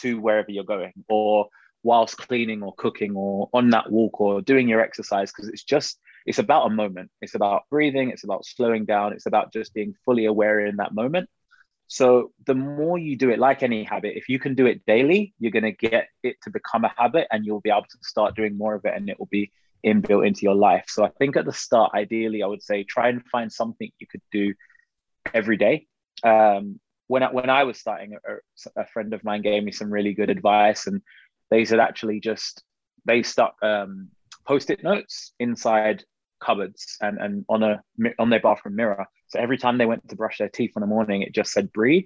to 0.00 0.18
wherever 0.20 0.50
you're 0.50 0.64
going 0.64 0.92
or 1.08 1.46
whilst 1.82 2.16
cleaning 2.16 2.62
or 2.62 2.74
cooking 2.74 3.14
or 3.14 3.48
on 3.52 3.70
that 3.70 3.90
walk 3.90 4.20
or 4.20 4.40
doing 4.40 4.68
your 4.68 4.80
exercise 4.80 5.30
because 5.30 5.48
it's 5.48 5.64
just 5.64 5.98
it's 6.26 6.38
about 6.38 6.66
a 6.66 6.70
moment 6.70 7.10
it's 7.20 7.34
about 7.34 7.62
breathing 7.70 8.10
it's 8.10 8.24
about 8.24 8.44
slowing 8.44 8.84
down 8.84 9.12
it's 9.12 9.26
about 9.26 9.52
just 9.52 9.74
being 9.74 9.94
fully 10.04 10.24
aware 10.26 10.64
in 10.64 10.76
that 10.76 10.94
moment 10.94 11.28
so 11.92 12.32
the 12.46 12.54
more 12.54 12.98
you 12.98 13.16
do 13.16 13.28
it 13.28 13.38
like 13.38 13.62
any 13.62 13.84
habit 13.84 14.12
if 14.16 14.28
you 14.28 14.38
can 14.38 14.54
do 14.54 14.66
it 14.66 14.84
daily 14.86 15.34
you're 15.38 15.52
going 15.52 15.62
to 15.62 15.72
get 15.72 16.08
it 16.22 16.36
to 16.42 16.50
become 16.50 16.84
a 16.84 16.92
habit 16.96 17.26
and 17.30 17.44
you'll 17.44 17.60
be 17.60 17.70
able 17.70 17.82
to 17.82 17.98
start 18.02 18.34
doing 18.34 18.56
more 18.56 18.74
of 18.74 18.84
it 18.84 18.94
and 18.96 19.08
it 19.10 19.18
will 19.18 19.28
be 19.30 19.52
inbuilt 19.84 20.26
into 20.26 20.42
your 20.42 20.54
life. 20.54 20.84
So 20.88 21.04
i 21.04 21.10
think 21.18 21.36
at 21.36 21.44
the 21.44 21.52
start 21.52 21.92
ideally 21.94 22.42
i 22.42 22.46
would 22.46 22.62
say 22.62 22.84
try 22.84 23.08
and 23.08 23.22
find 23.26 23.52
something 23.52 23.90
you 23.98 24.06
could 24.06 24.22
do 24.30 24.54
every 25.32 25.56
day. 25.56 25.86
Um, 26.24 26.80
when 27.08 27.22
I, 27.22 27.30
when 27.30 27.50
I 27.50 27.64
was 27.64 27.78
starting, 27.78 28.16
a, 28.26 28.80
a, 28.80 28.86
friend 28.86 29.12
of 29.12 29.24
mine 29.24 29.42
gave 29.42 29.62
me 29.62 29.72
some 29.72 29.92
really 29.92 30.14
good 30.14 30.30
advice, 30.30 30.86
and 30.86 31.02
they 31.50 31.64
said 31.64 31.80
actually 31.80 32.20
just 32.20 32.62
they 33.04 33.22
stuck 33.22 33.54
um, 33.62 34.08
post-it 34.46 34.82
notes 34.82 35.32
inside 35.38 36.04
cupboards 36.46 36.96
and 37.00 37.18
and 37.18 37.44
on 37.48 37.62
a 37.62 37.82
on 38.18 38.30
their 38.30 38.40
bathroom 38.40 38.76
mirror. 38.76 39.06
So 39.28 39.38
every 39.38 39.58
time 39.58 39.78
they 39.78 39.86
went 39.86 40.08
to 40.08 40.16
brush 40.16 40.38
their 40.38 40.48
teeth 40.48 40.72
in 40.76 40.80
the 40.80 40.86
morning, 40.86 41.22
it 41.22 41.34
just 41.34 41.52
said 41.52 41.72
breathe. 41.72 42.04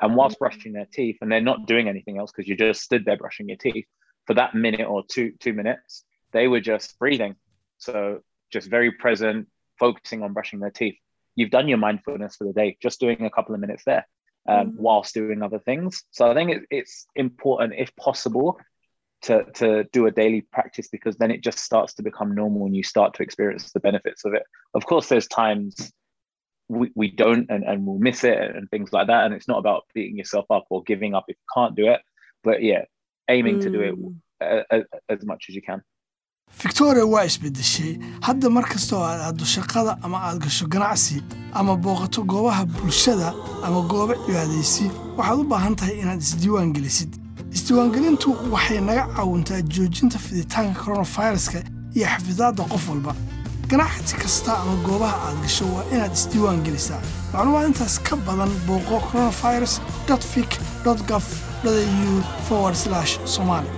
And 0.00 0.16
whilst 0.16 0.38
brushing 0.40 0.72
their 0.72 0.88
teeth, 0.92 1.18
and 1.20 1.30
they're 1.30 1.40
not 1.52 1.66
doing 1.66 1.88
anything 1.88 2.18
else 2.18 2.32
because 2.32 2.48
you 2.48 2.56
just 2.56 2.82
stood 2.82 3.04
there 3.04 3.16
brushing 3.16 3.48
your 3.48 3.56
teeth 3.58 3.86
for 4.26 4.34
that 4.34 4.54
minute 4.54 4.86
or 4.92 5.04
two 5.06 5.32
two 5.38 5.52
minutes, 5.52 6.04
they 6.32 6.48
were 6.48 6.60
just 6.60 6.98
breathing. 6.98 7.36
So 7.78 8.20
just 8.50 8.68
very 8.68 8.90
present, 8.90 9.46
focusing 9.78 10.22
on 10.22 10.32
brushing 10.32 10.60
their 10.60 10.70
teeth. 10.70 10.96
You've 11.36 11.50
done 11.50 11.68
your 11.68 11.78
mindfulness 11.78 12.36
for 12.36 12.44
the 12.44 12.52
day, 12.52 12.76
just 12.82 13.00
doing 13.00 13.24
a 13.24 13.30
couple 13.30 13.54
of 13.54 13.60
minutes 13.60 13.84
there 13.84 14.06
um, 14.48 14.72
Mhm. 14.72 14.76
whilst 14.76 15.14
doing 15.14 15.42
other 15.42 15.58
things. 15.58 16.04
So 16.10 16.30
I 16.30 16.34
think 16.34 16.50
it, 16.50 16.62
it's 16.70 17.06
important, 17.14 17.74
if 17.78 17.94
possible, 17.96 18.58
to 19.26 19.34
to 19.58 19.66
do 19.96 20.00
a 20.06 20.10
daily 20.20 20.40
practice 20.56 20.88
because 20.94 21.14
then 21.20 21.30
it 21.34 21.40
just 21.48 21.58
starts 21.68 21.92
to 21.94 22.02
become 22.08 22.30
normal 22.40 22.62
and 22.66 22.74
you 22.78 22.84
start 22.94 23.10
to 23.14 23.22
experience 23.26 23.64
the 23.72 23.80
benefits 23.88 24.24
of 24.26 24.32
it. 24.38 24.44
Of 24.78 24.82
course, 24.90 25.06
there's 25.10 25.28
times 25.42 25.72
we, 26.78 26.86
we 27.00 27.08
don't 27.22 27.46
and, 27.54 27.62
and 27.70 27.78
we'll 27.86 27.98
miss 28.08 28.20
it 28.32 28.38
and 28.56 28.64
things 28.70 28.90
like 28.96 29.06
that. 29.12 29.24
And 29.24 29.32
it's 29.36 29.48
not 29.52 29.58
about 29.64 29.82
beating 29.94 30.16
yourself 30.22 30.46
up 30.56 30.64
or 30.70 30.82
giving 30.90 31.12
up 31.18 31.24
if 31.28 31.36
you 31.42 31.48
can't 31.56 31.74
do 31.80 31.86
it. 31.94 32.00
But 32.46 32.62
yeah, 32.70 32.82
aiming 33.34 33.60
to 33.64 33.70
do 33.76 33.80
it 33.88 33.94
uh, 34.46 34.62
uh, 34.74 34.82
as 35.14 35.20
much 35.32 35.44
as 35.48 35.54
you 35.58 35.62
can. 35.70 35.82
victoria 36.64 37.04
waa 37.12 37.24
isbeddeshay 37.28 37.92
hadda 38.26 38.48
mar 38.56 38.64
kasta 38.72 38.92
oo 38.96 39.04
aad 39.10 39.20
aaddo 39.28 39.44
shaqada 39.54 39.92
ama 40.06 40.18
aad 40.26 40.38
gasho 40.44 40.66
ganacsi 40.74 41.16
ama 41.60 41.72
booqato 41.86 42.20
goobaha 42.32 42.62
bulshada 42.74 43.28
ama 43.66 43.80
goobo 43.92 44.14
cibaadaysi 44.24 44.86
waxaad 45.18 45.38
u 45.42 45.46
baahan 45.52 45.74
tahay 45.80 45.96
inaad 46.02 46.20
isdiiwaan 46.26 46.70
gelisid 46.76 47.12
isdiiwaangelintu 47.56 48.28
waxay 48.54 48.80
naga 48.80 49.04
caawintaa 49.16 49.60
joojinta 49.74 50.18
fiditaanka 50.18 50.80
koronaviruska 50.84 51.58
iyo 51.96 52.06
xafidaadda 52.12 52.64
qof 52.72 52.88
walba 52.88 53.12
ganacsi 53.70 54.16
kasta 54.22 54.58
ama 54.62 54.74
goobaha 54.86 55.16
aad 55.28 55.38
gasho 55.42 55.64
waa 55.74 55.84
inaad 55.92 56.12
isdiiwaan 56.18 56.60
gelisaa 56.66 57.00
macluumaad 57.32 57.66
intaas 57.70 57.96
ka 58.08 58.16
badan 58.16 58.52
booqo 58.66 59.00
coronavirus 59.10 59.74
fic 60.32 60.50
gov 60.84 61.24
au 61.64 62.22
forward 62.48 62.76
slash 62.76 63.18
somali 63.24 63.68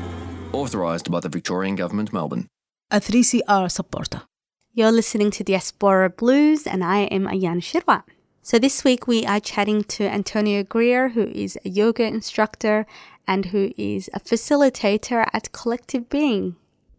Authorised 0.53 1.11
by 1.11 1.21
the 1.21 1.29
Victorian 1.29 1.77
Government, 1.77 2.13
Melbourne. 2.15 2.45
A 2.91 2.99
3CR 2.99 3.69
supporter. 3.71 4.21
You're 4.73 4.93
listening 4.93 5.31
to 5.33 5.45
Diaspora 5.45 6.09
Blues, 6.09 6.67
and 6.67 6.83
I 6.83 7.01
am 7.17 7.27
Ayan 7.27 7.61
Shirwa. 7.61 8.03
So 8.43 8.59
this 8.59 8.85
week 8.85 9.07
we 9.07 9.27
are 9.27 9.41
chatting 9.41 9.83
to 9.97 10.05
Antonio 10.09 10.63
Greer, 10.63 11.11
who 11.11 11.25
is 11.45 11.59
a 11.65 11.69
yoga 11.69 12.05
instructor 12.05 12.87
and 13.27 13.47
who 13.47 13.73
is 13.77 14.11
a 14.13 14.21
facilitator 14.21 15.27
at 15.33 15.53
Collective 15.53 16.09
Being. 16.09 16.57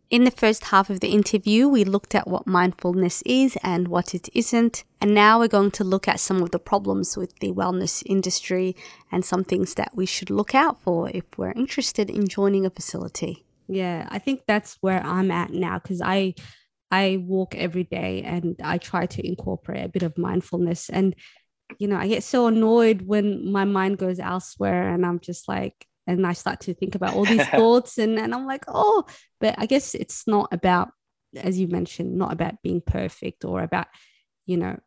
In 0.10 0.24
the 0.24 0.32
first 0.32 0.66
half 0.66 0.90
of 0.90 1.02
the 1.02 1.10
interview, 1.10 1.68
we 1.68 1.84
looked 1.84 2.16
at 2.16 2.28
what 2.28 2.48
mindfulness 2.48 3.22
is 3.24 3.58
and 3.62 3.90
what 3.90 4.16
it 4.16 4.30
isn't. 4.34 4.86
And 5.02 5.14
now 5.14 5.40
we're 5.40 5.50
going 5.50 5.72
to 5.72 5.84
look 5.84 6.08
at 6.08 6.22
some 6.22 6.42
of 6.42 6.52
the 6.52 6.60
problems 6.60 7.18
with 7.18 7.38
the 7.40 7.52
wellness 7.52 8.04
industry 8.06 8.74
and 9.12 9.26
some 9.26 9.44
things 9.44 9.74
that 9.74 9.92
we 9.94 10.06
should 10.06 10.30
look 10.30 10.56
out 10.56 10.82
for 10.82 11.10
if 11.10 11.26
we're 11.36 11.52
interested 11.52 12.10
in 12.10 12.30
joining 12.30 12.66
a 12.66 12.70
facility. 12.70 13.44
Yeah, 13.68 14.08
I 14.10 14.20
think 14.20 14.44
that's 14.48 14.78
where 14.80 15.04
I'm 15.06 15.30
at 15.30 15.52
now 15.52 15.80
because 15.80 16.02
I 16.02 16.36
I 16.90 17.22
walk 17.22 17.54
every 17.56 17.84
day 17.84 18.24
and 18.24 18.56
I 18.64 18.78
try 18.78 19.08
to 19.08 19.28
incorporate 19.28 19.84
a 19.84 19.90
bit 19.90 20.04
of 20.04 20.18
mindfulness 20.18 20.90
and 20.90 21.16
you 21.80 21.90
know, 21.90 21.98
I 21.98 22.08
get 22.08 22.24
so 22.24 22.48
annoyed 22.48 23.02
when 23.02 23.52
my 23.52 23.66
mind 23.66 23.98
goes 23.98 24.20
elsewhere 24.20 24.88
and 24.88 25.06
I'm 25.06 25.20
just 25.20 25.50
like 25.50 25.86
and 26.08 26.26
I 26.26 26.34
start 26.34 26.62
to 26.62 26.74
think 26.74 26.96
about 26.96 27.14
all 27.14 27.26
these 27.26 27.46
thoughts 27.56 27.98
and, 27.98 28.18
and 28.18 28.34
I'm 28.34 28.46
like, 28.48 28.66
oh, 28.68 29.06
but 29.40 29.56
I 29.58 29.66
guess 29.66 29.94
it's 29.94 30.28
not 30.28 30.50
about 30.52 30.90
as 31.36 31.60
you 31.60 31.68
mentioned, 31.68 32.18
not 32.18 32.34
about 32.34 32.62
being 32.64 32.82
perfect 32.82 33.46
or 33.46 33.62
about, 33.62 33.88
you 34.46 34.58
know, 34.58 34.80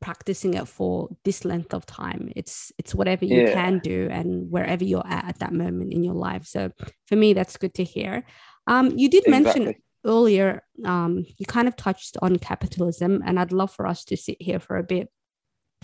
practicing 0.00 0.54
it 0.54 0.68
for 0.68 1.08
this 1.24 1.44
length 1.44 1.74
of 1.74 1.84
time. 1.84 2.32
It's 2.36 2.72
it's 2.78 2.94
whatever 2.94 3.24
you 3.24 3.42
Yeah. 3.42 3.52
can 3.52 3.78
do 3.80 4.08
and 4.10 4.50
wherever 4.50 4.84
you're 4.84 5.06
at 5.06 5.24
at 5.24 5.38
that 5.40 5.52
moment 5.52 5.92
in 5.92 6.04
your 6.04 6.14
life. 6.14 6.46
So 6.46 6.70
for 7.06 7.16
me, 7.16 7.32
that's 7.32 7.56
good 7.56 7.74
to 7.74 7.84
hear. 7.84 8.24
Um, 8.66 8.96
you 8.96 9.08
did 9.10 9.26
mention 9.26 9.74
earlier, 10.04 10.62
um, 10.84 11.24
you 11.36 11.46
kind 11.46 11.66
of 11.66 11.74
touched 11.74 12.16
on 12.22 12.36
capitalism, 12.36 13.22
and 13.26 13.40
I'd 13.40 13.52
love 13.52 13.72
for 13.72 13.86
us 13.86 14.04
to 14.06 14.16
sit 14.16 14.40
here 14.40 14.60
for 14.60 14.76
a 14.76 14.84
bit. 14.84 15.08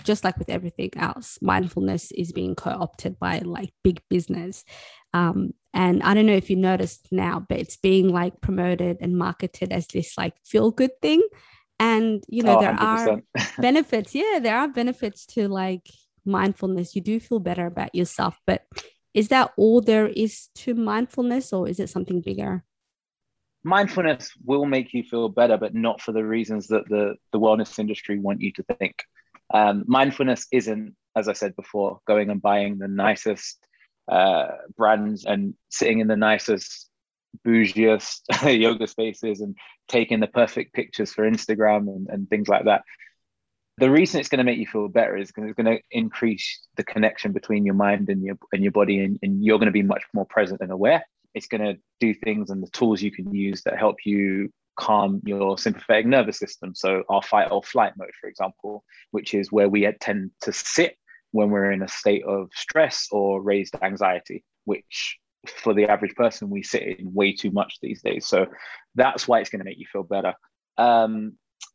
Just 0.03 0.25
like 0.25 0.39
with 0.39 0.51
everything 0.51 0.91
else, 0.97 1.39
mindfulness 1.41 2.11
is 2.13 2.33
being 2.33 2.55
co-opted 2.55 3.19
by 3.19 3.39
like 3.39 3.73
big 3.83 4.03
business. 4.11 4.65
Um, 5.13 5.55
and 5.73 6.03
I 6.03 6.15
don't 6.15 6.27
know 6.27 6.35
if 6.35 6.51
you 6.51 6.57
noticed 6.57 7.09
now, 7.13 7.45
but 7.49 7.59
it's 7.59 7.77
being 7.77 8.09
like 8.09 8.41
promoted 8.41 8.99
and 9.01 9.17
marketed 9.17 9.73
as 9.73 9.87
this 9.87 10.19
like 10.19 10.35
feel-good 10.45 11.01
thing. 11.01 11.23
And 11.79 12.23
you 12.29 12.43
know, 12.43 12.57
Oh, 12.57 12.61
there 12.61 12.79
are 12.79 13.07
100%. 13.07 13.23
benefits. 13.61 14.15
Yeah, 14.15 14.41
there 14.43 14.57
are 14.59 14.69
benefits 14.69 15.27
to 15.27 15.49
like 15.49 15.89
mindfulness. 16.25 16.95
You 16.95 17.03
do 17.03 17.21
feel 17.21 17.41
better 17.41 17.67
about 17.67 17.95
yourself, 17.95 18.39
but 18.47 18.65
is 19.15 19.29
that 19.29 19.53
all 19.57 19.81
there 19.81 20.09
is 20.09 20.49
to 20.57 20.75
mindfulness, 20.75 21.53
or 21.53 21.69
is 21.69 21.79
it 21.79 21.89
something 21.89 22.21
bigger? 22.21 22.65
mindfulness 23.65 24.31
will 24.45 24.67
make 24.67 24.93
you 24.93 25.03
feel 25.03 25.29
better, 25.29 25.57
but 25.57 25.75
not 25.75 26.01
for 26.01 26.13
the 26.13 26.25
reasons 26.25 26.69
that 26.69 26.87
the, 26.89 27.15
the 27.33 27.41
wellness 27.41 27.79
industry 27.79 28.19
want 28.19 28.41
you 28.41 28.53
to 28.53 28.63
think. 28.79 29.03
Um, 29.53 29.85
mindfulness 29.87 30.47
isn't, 30.53 30.95
as 31.17 31.29
I 31.29 31.33
said 31.33 31.57
before, 31.57 32.01
going 32.07 32.31
and 32.31 32.41
buying 32.41 32.79
the 32.79 32.89
nicest 32.89 33.59
uh, 34.11 34.49
brands 34.77 35.25
and 35.25 35.55
sitting 35.71 36.01
in 36.01 36.09
the 36.09 36.17
nicest, 36.17 36.89
bougiest 37.47 38.21
yoga 38.61 38.87
spaces 38.87 39.41
and 39.41 39.57
taking 39.89 40.21
the 40.21 40.27
perfect 40.27 40.73
pictures 40.73 41.13
for 41.13 41.29
Instagram 41.29 41.89
and, 41.89 42.09
and 42.09 42.29
things 42.29 42.49
like 42.49 42.65
that. 42.65 42.83
The 43.79 43.91
reason 43.91 44.21
it's 44.21 44.29
going 44.29 44.39
to 44.39 44.45
make 44.45 44.59
you 44.59 44.69
feel 44.69 44.87
better 44.87 45.17
is 45.17 45.29
because 45.29 45.51
it's 45.51 45.61
going 45.61 45.77
to 45.77 45.83
increase 45.91 46.61
the 46.77 46.85
connection 46.85 47.33
between 47.33 47.65
your 47.65 47.75
mind 47.75 48.09
and 48.09 48.23
your 48.23 48.37
and 48.53 48.63
your 48.63 48.71
body, 48.71 49.01
and, 49.01 49.19
and 49.21 49.45
you're 49.45 49.59
going 49.59 49.67
to 49.67 49.73
be 49.73 49.83
much 49.83 50.05
more 50.13 50.25
present 50.25 50.61
and 50.61 50.71
aware 50.71 51.05
it's 51.35 51.49
going 51.49 51.61
to 51.61 51.79
do 52.01 52.15
things 52.15 52.51
and 52.51 52.63
the 52.63 52.71
tools 52.71 53.03
you 53.03 53.11
can 53.11 53.35
use 53.35 53.63
that 53.63 53.79
help 53.79 53.97
you 54.05 54.51
calm 54.77 55.21
your 55.25 55.59
sympathetic 55.59 56.07
nervous 56.07 56.39
system. 56.39 56.75
So 56.75 57.05
our 57.09 57.23
fight 57.23 57.51
or 57.51 57.63
flight 57.63 57.93
mode, 57.97 58.13
for 58.21 58.29
example, 58.29 58.85
which 59.11 59.35
is 59.35 59.53
where 59.53 59.69
we 59.69 59.91
tend 60.01 60.31
to 60.43 60.53
sit 60.53 60.97
when 61.31 61.51
we're 61.51 61.73
in 61.73 61.83
a 61.83 61.89
state 61.89 62.25
of 62.25 62.49
stress 62.55 63.09
or 63.11 63.43
raised 63.43 63.77
anxiety, 63.83 64.45
which 64.65 65.19
for 65.47 65.75
the 65.75 65.87
average 65.87 66.15
person 66.15 66.49
we 66.49 66.63
sit 66.63 66.83
in 66.83 67.13
way 67.13 67.33
too 67.35 67.51
much 67.51 67.79
these 67.81 68.03
days. 68.03 68.27
So 68.27 68.47
that's 68.95 69.29
why 69.29 69.41
it's 69.41 69.51
going 69.51 69.61
to 69.61 69.65
make 69.65 69.79
you 69.79 69.87
feel 69.93 70.05
better. 70.05 70.35
Um, 70.79 71.35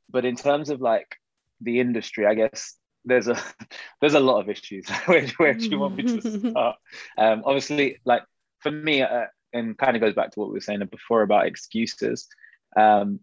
but 0.09 0.25
in 0.25 0.35
terms 0.35 0.69
of 0.69 0.81
like 0.81 1.15
the 1.61 1.79
industry, 1.79 2.25
I 2.25 2.33
guess 2.33 2.75
there's 3.05 3.27
a 3.27 3.37
there's 4.01 4.13
a 4.13 4.19
lot 4.19 4.39
of 4.39 4.49
issues. 4.49 4.87
where, 5.05 5.27
where 5.37 5.53
do 5.53 5.67
you 5.67 5.79
want 5.79 5.97
me 5.97 6.03
to 6.03 6.39
start? 6.51 6.77
Um, 7.17 7.43
obviously, 7.45 7.99
like 8.05 8.23
for 8.59 8.71
me, 8.71 9.01
uh, 9.01 9.25
and 9.53 9.77
kind 9.77 9.95
of 9.95 10.01
goes 10.01 10.13
back 10.13 10.31
to 10.31 10.39
what 10.39 10.49
we 10.49 10.53
were 10.53 10.61
saying 10.61 10.81
before 10.91 11.21
about 11.21 11.47
excuses. 11.47 12.27
Um, 12.75 13.19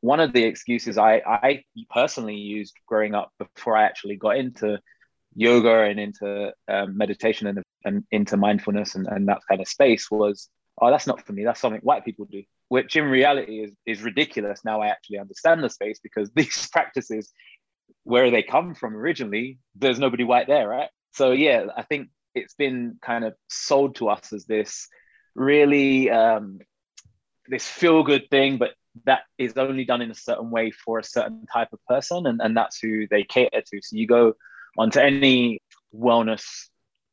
one 0.00 0.20
of 0.20 0.32
the 0.32 0.44
excuses 0.44 0.98
I, 0.98 1.22
I 1.26 1.64
personally 1.90 2.36
used 2.36 2.74
growing 2.86 3.14
up 3.14 3.30
before 3.38 3.76
I 3.76 3.84
actually 3.84 4.16
got 4.16 4.36
into 4.36 4.78
yoga 5.34 5.82
and 5.82 5.98
into 5.98 6.52
um, 6.68 6.96
meditation 6.96 7.46
and, 7.46 7.62
and 7.84 8.04
into 8.10 8.36
mindfulness 8.36 8.94
and, 8.94 9.06
and 9.06 9.28
that 9.28 9.40
kind 9.48 9.60
of 9.60 9.68
space 9.68 10.10
was, 10.10 10.48
oh, 10.80 10.90
that's 10.90 11.06
not 11.06 11.26
for 11.26 11.32
me. 11.32 11.44
That's 11.44 11.60
something 11.60 11.80
white 11.80 12.04
people 12.04 12.26
do, 12.26 12.42
which 12.68 12.96
in 12.96 13.04
reality 13.04 13.60
is, 13.60 13.72
is 13.84 14.02
ridiculous. 14.02 14.64
Now 14.64 14.80
I 14.80 14.88
actually 14.88 15.18
understand 15.18 15.62
the 15.62 15.70
space 15.70 15.98
because 16.02 16.30
these 16.34 16.68
practices, 16.68 17.32
where 18.02 18.30
they 18.30 18.42
come 18.42 18.74
from 18.74 18.96
originally, 18.96 19.58
there's 19.74 19.98
nobody 19.98 20.24
white 20.24 20.46
there, 20.46 20.68
right? 20.68 20.88
So 21.12 21.32
yeah, 21.32 21.66
I 21.76 21.82
think 21.82 22.08
it's 22.34 22.54
been 22.54 22.98
kind 23.02 23.24
of 23.24 23.34
sold 23.48 23.96
to 23.96 24.08
us 24.08 24.32
as 24.32 24.44
this 24.44 24.88
really 25.34 26.10
um, 26.10 26.60
this 27.48 27.66
feel 27.66 28.02
good 28.02 28.28
thing, 28.30 28.58
but 28.58 28.70
that 29.04 29.20
is 29.38 29.52
only 29.56 29.84
done 29.84 30.02
in 30.02 30.10
a 30.10 30.14
certain 30.14 30.50
way 30.50 30.70
for 30.70 30.98
a 30.98 31.04
certain 31.04 31.46
type 31.52 31.68
of 31.72 31.84
person, 31.86 32.26
and, 32.26 32.40
and 32.42 32.56
that's 32.56 32.78
who 32.78 33.06
they 33.08 33.22
cater 33.22 33.60
to. 33.60 33.80
So 33.82 33.96
you 33.96 34.06
go 34.06 34.34
onto 34.78 35.00
any 35.00 35.60
wellness 35.94 36.44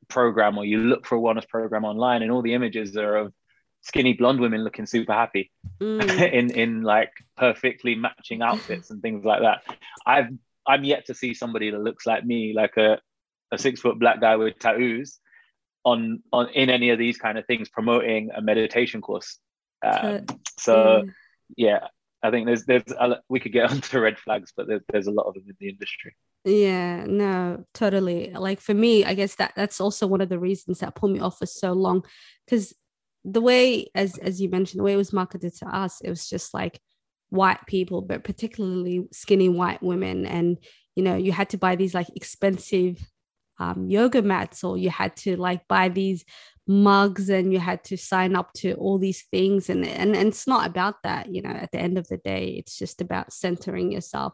program 0.10 0.58
or 0.58 0.66
you 0.66 0.78
look 0.80 1.06
for 1.06 1.18
a 1.18 1.22
wellness 1.22 1.48
program 1.48 1.86
online, 1.86 2.22
and 2.22 2.32
all 2.32 2.42
the 2.42 2.54
images 2.54 2.96
are 2.98 3.16
of 3.18 3.34
skinny 3.82 4.14
blonde 4.14 4.40
women 4.40 4.64
looking 4.64 4.86
super 4.86 5.14
happy 5.14 5.52
Mm. 5.82 6.32
in 6.34 6.52
in 6.52 6.82
like 6.84 7.12
perfectly 7.36 7.96
matching 7.96 8.42
outfits 8.42 8.90
and 8.90 9.02
things 9.02 9.26
like 9.26 9.42
that. 9.42 9.62
I've 10.06 10.30
I'm 10.66 10.84
yet 10.84 11.08
to 11.08 11.14
see 11.14 11.34
somebody 11.34 11.72
that 11.72 11.82
looks 11.82 12.06
like 12.06 12.26
me, 12.26 12.54
like 12.54 12.78
a 12.78 13.00
a 13.52 13.58
six 13.58 13.82
foot 13.82 14.00
black 14.00 14.22
guy 14.22 14.36
with 14.36 14.58
tattoos 14.60 15.20
on 15.84 16.24
on 16.32 16.50
in 16.50 16.70
any 16.70 16.90
of 16.90 17.00
these 17.00 17.18
kind 17.18 17.38
of 17.38 17.46
things 17.46 17.70
promoting 17.70 18.32
a 18.36 18.42
meditation 18.42 19.02
course 19.02 19.38
um, 19.86 20.26
so 20.58 21.04
yeah 21.58 21.88
i 22.24 22.32
think 22.32 22.46
there's 22.46 22.66
there's 22.66 22.84
a, 23.00 23.18
we 23.30 23.40
could 23.40 23.54
get 23.54 23.70
onto 23.72 24.00
red 24.00 24.18
flags 24.18 24.52
but 24.56 24.68
there's, 24.68 24.82
there's 24.92 25.08
a 25.08 25.12
lot 25.12 25.26
of 25.28 25.34
them 25.34 25.44
in 25.48 25.56
the 25.60 25.70
industry 25.70 26.14
Yeah, 26.46 27.06
no, 27.08 27.64
totally. 27.74 28.32
Like 28.34 28.60
for 28.60 28.74
me, 28.74 29.06
I 29.06 29.14
guess 29.14 29.36
that 29.36 29.54
that's 29.56 29.80
also 29.80 30.08
one 30.08 30.20
of 30.20 30.28
the 30.28 30.40
reasons 30.40 30.80
that 30.80 30.96
pulled 30.96 31.14
me 31.14 31.22
off 31.22 31.38
for 31.40 31.46
so 31.46 31.72
long, 31.72 32.04
because 32.46 32.74
the 33.24 33.40
way, 33.40 33.88
as 33.96 34.18
as 34.18 34.42
you 34.42 34.50
mentioned, 34.50 34.80
the 34.80 34.84
way 34.84 34.94
it 34.94 34.98
was 34.98 35.14
marketed 35.14 35.56
to 35.60 35.68
us, 35.68 36.02
it 36.02 36.10
was 36.10 36.28
just 36.28 36.54
like 36.54 36.82
white 37.30 37.66
people, 37.66 38.02
but 38.02 38.26
particularly 38.26 39.08
skinny 39.12 39.48
white 39.48 39.82
women, 39.82 40.26
and 40.26 40.58
you 40.96 41.04
know, 41.04 41.16
you 41.16 41.32
had 41.32 41.50
to 41.52 41.58
buy 41.58 41.78
these 41.78 41.94
like 41.94 42.10
expensive 42.16 43.00
um, 43.60 43.90
yoga 43.90 44.22
mats, 44.22 44.66
or 44.66 44.78
you 44.78 44.90
had 44.90 45.16
to 45.18 45.38
like 45.38 45.66
buy 45.70 45.88
these 45.88 46.26
mugs, 46.68 47.30
and 47.30 47.52
you 47.52 47.60
had 47.60 47.84
to 47.86 47.98
sign 47.98 48.36
up 48.36 48.54
to 48.54 48.74
all 48.76 48.98
these 48.98 49.24
things, 49.32 49.70
and 49.70 49.86
and, 49.86 50.16
and 50.16 50.28
it's 50.30 50.48
not 50.48 50.68
about 50.68 51.04
that. 51.04 51.34
You 51.34 51.42
know, 51.42 51.50
at 51.50 51.72
the 51.72 51.80
end 51.80 51.98
of 51.98 52.08
the 52.08 52.18
day, 52.18 52.56
it's 52.58 52.78
just 52.78 53.02
about 53.02 53.34
centering 53.34 53.92
yourself. 53.92 54.34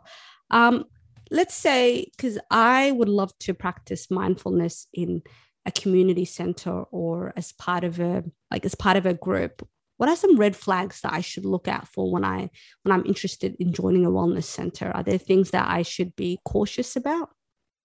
Um, 0.51 0.85
let's 1.31 1.55
say 1.55 2.05
because 2.15 2.39
i 2.49 2.91
would 2.91 3.09
love 3.09 3.31
to 3.39 3.53
practice 3.53 4.09
mindfulness 4.09 4.87
in 4.93 5.21
a 5.65 5.71
community 5.71 6.25
center 6.25 6.83
or 6.91 7.33
as 7.35 7.51
part 7.53 7.83
of 7.83 7.99
a 7.99 8.23
like 8.51 8.65
as 8.65 8.75
part 8.75 8.97
of 8.97 9.05
a 9.05 9.13
group 9.13 9.67
what 9.97 10.09
are 10.09 10.15
some 10.15 10.37
red 10.37 10.55
flags 10.55 11.01
that 11.01 11.13
i 11.13 11.21
should 11.21 11.45
look 11.45 11.67
out 11.67 11.87
for 11.87 12.11
when 12.11 12.23
i 12.23 12.49
when 12.83 12.91
i'm 12.91 13.05
interested 13.05 13.55
in 13.59 13.73
joining 13.73 14.05
a 14.05 14.09
wellness 14.09 14.45
center 14.45 14.91
are 14.95 15.03
there 15.03 15.17
things 15.17 15.51
that 15.51 15.69
i 15.69 15.81
should 15.81 16.15
be 16.15 16.39
cautious 16.45 16.95
about 16.95 17.29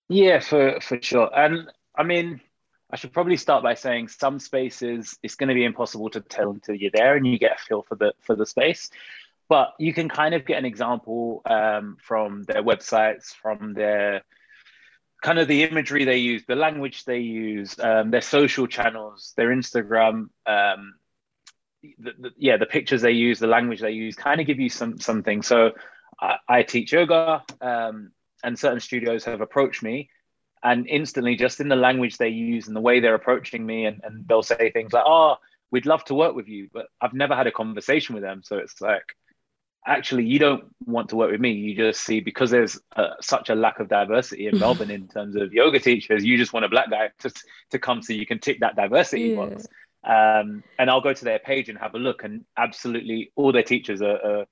yeah 0.09 0.41
for 0.41 0.81
for 0.81 1.01
sure 1.03 1.31
and 1.37 1.71
i 1.97 2.03
mean 2.03 2.41
i 2.95 2.97
should 2.97 3.13
probably 3.13 3.37
start 3.37 3.63
by 3.63 3.75
saying 3.75 4.09
some 4.09 4.39
spaces 4.39 5.19
it's 5.23 5.35
going 5.35 5.49
to 5.49 5.55
be 5.55 5.65
impossible 5.65 6.09
to 6.09 6.21
tell 6.21 6.51
until 6.51 6.75
you're 6.75 6.91
there 6.95 7.17
and 7.17 7.27
you 7.27 7.39
get 7.39 7.59
a 7.59 7.65
feel 7.65 7.83
for 7.83 7.97
the 7.97 8.15
for 8.21 8.35
the 8.35 8.47
space 8.47 8.91
but 9.49 9.75
you 9.79 9.93
can 9.93 10.09
kind 10.09 10.35
of 10.35 10.47
get 10.47 10.59
an 10.59 10.65
example 10.65 11.43
um, 11.45 11.97
from 12.01 12.45
their 12.45 12.63
websites, 12.63 13.35
from 13.35 13.75
their 13.75 14.23
kind 15.23 15.39
of 15.39 15.49
the 15.49 15.63
imagery 15.65 16.05
they 16.05 16.19
use, 16.19 16.45
the 16.47 16.57
language 16.57 17.05
they 17.05 17.19
use, 17.19 17.79
um, 17.79 18.11
their 18.11 18.21
social 18.21 18.67
channels, 18.67 19.33
their 19.37 19.49
Instagram, 19.49 20.29
um, 20.47 20.95
the, 21.99 22.13
the, 22.19 22.31
yeah, 22.37 22.57
the 22.57 22.67
pictures 22.67 23.03
they 23.03 23.13
use, 23.13 23.39
the 23.39 23.47
language 23.47 23.81
they 23.81 23.91
use, 23.91 24.17
kind 24.17 24.41
of 24.41 24.47
give 24.47 24.61
you 24.61 24.71
some 24.71 24.99
something. 24.99 25.43
So 25.43 25.73
I, 26.21 26.37
I 26.49 26.63
teach 26.63 26.93
yoga, 26.93 27.43
um, 27.61 28.13
and 28.43 28.59
certain 28.59 28.81
studios 28.81 29.25
have 29.25 29.41
approached 29.41 29.83
me, 29.83 30.09
and 30.65 30.89
instantly, 30.89 31.37
just 31.37 31.61
in 31.61 31.69
the 31.69 31.77
language 31.77 32.17
they 32.17 32.31
use 32.31 32.67
and 32.67 32.75
the 32.77 32.81
way 32.81 32.99
they're 33.01 33.15
approaching 33.15 33.65
me, 33.67 33.85
and, 33.87 34.01
and 34.03 34.27
they'll 34.27 34.43
say 34.43 34.71
things 34.71 34.93
like, 34.93 35.05
"Oh, 35.07 35.37
we'd 35.71 35.87
love 35.87 36.05
to 36.07 36.15
work 36.15 36.35
with 36.35 36.49
you," 36.49 36.69
but 36.73 36.87
I've 37.01 37.15
never 37.15 37.37
had 37.37 37.47
a 37.47 37.53
conversation 37.53 38.15
with 38.15 38.25
them, 38.25 38.43
so 38.43 38.59
it's 38.59 38.81
like 38.81 39.15
actually 39.87 40.25
you 40.25 40.39
don't 40.39 40.65
want 40.87 41.11
to 41.11 41.17
work 41.17 41.31
with 41.31 41.41
me. 41.41 41.53
You 41.53 41.77
just 41.77 42.01
see 42.03 42.21
because 42.21 42.51
there's 42.51 42.81
uh, 42.97 43.11
such 43.21 43.51
a 43.51 43.55
lack 43.55 43.81
of 43.81 43.89
diversity 43.89 44.47
in 44.47 44.59
melbourne 44.59 44.91
in 44.91 45.09
terms 45.09 45.37
of 45.37 45.53
yoga 45.53 45.79
teachers 45.79 46.25
you 46.25 46.39
just 46.39 46.53
want 46.55 46.65
a 46.65 46.69
black 46.71 46.91
guy 46.91 47.11
to, 47.19 47.31
to 47.71 47.79
come 47.79 48.01
so 48.01 48.15
you 48.15 48.25
can 48.27 48.39
tick 48.39 48.61
that 48.61 48.77
diversity 48.77 49.29
Yeah. 49.29 49.35
box 49.35 49.69
um, 50.05 50.63
and 50.79 50.89
i'll 50.91 51.03
go 51.03 51.13
to 51.13 51.25
their 51.25 51.39
page 51.39 51.69
and 51.69 51.79
have 51.79 51.95
a 51.95 51.99
look 51.99 52.25
and 52.25 52.45
absolutely 52.57 53.31
all 53.37 53.53
their 53.53 53.63
teachers 53.63 54.01
are, 54.01 54.19
are 54.25 54.47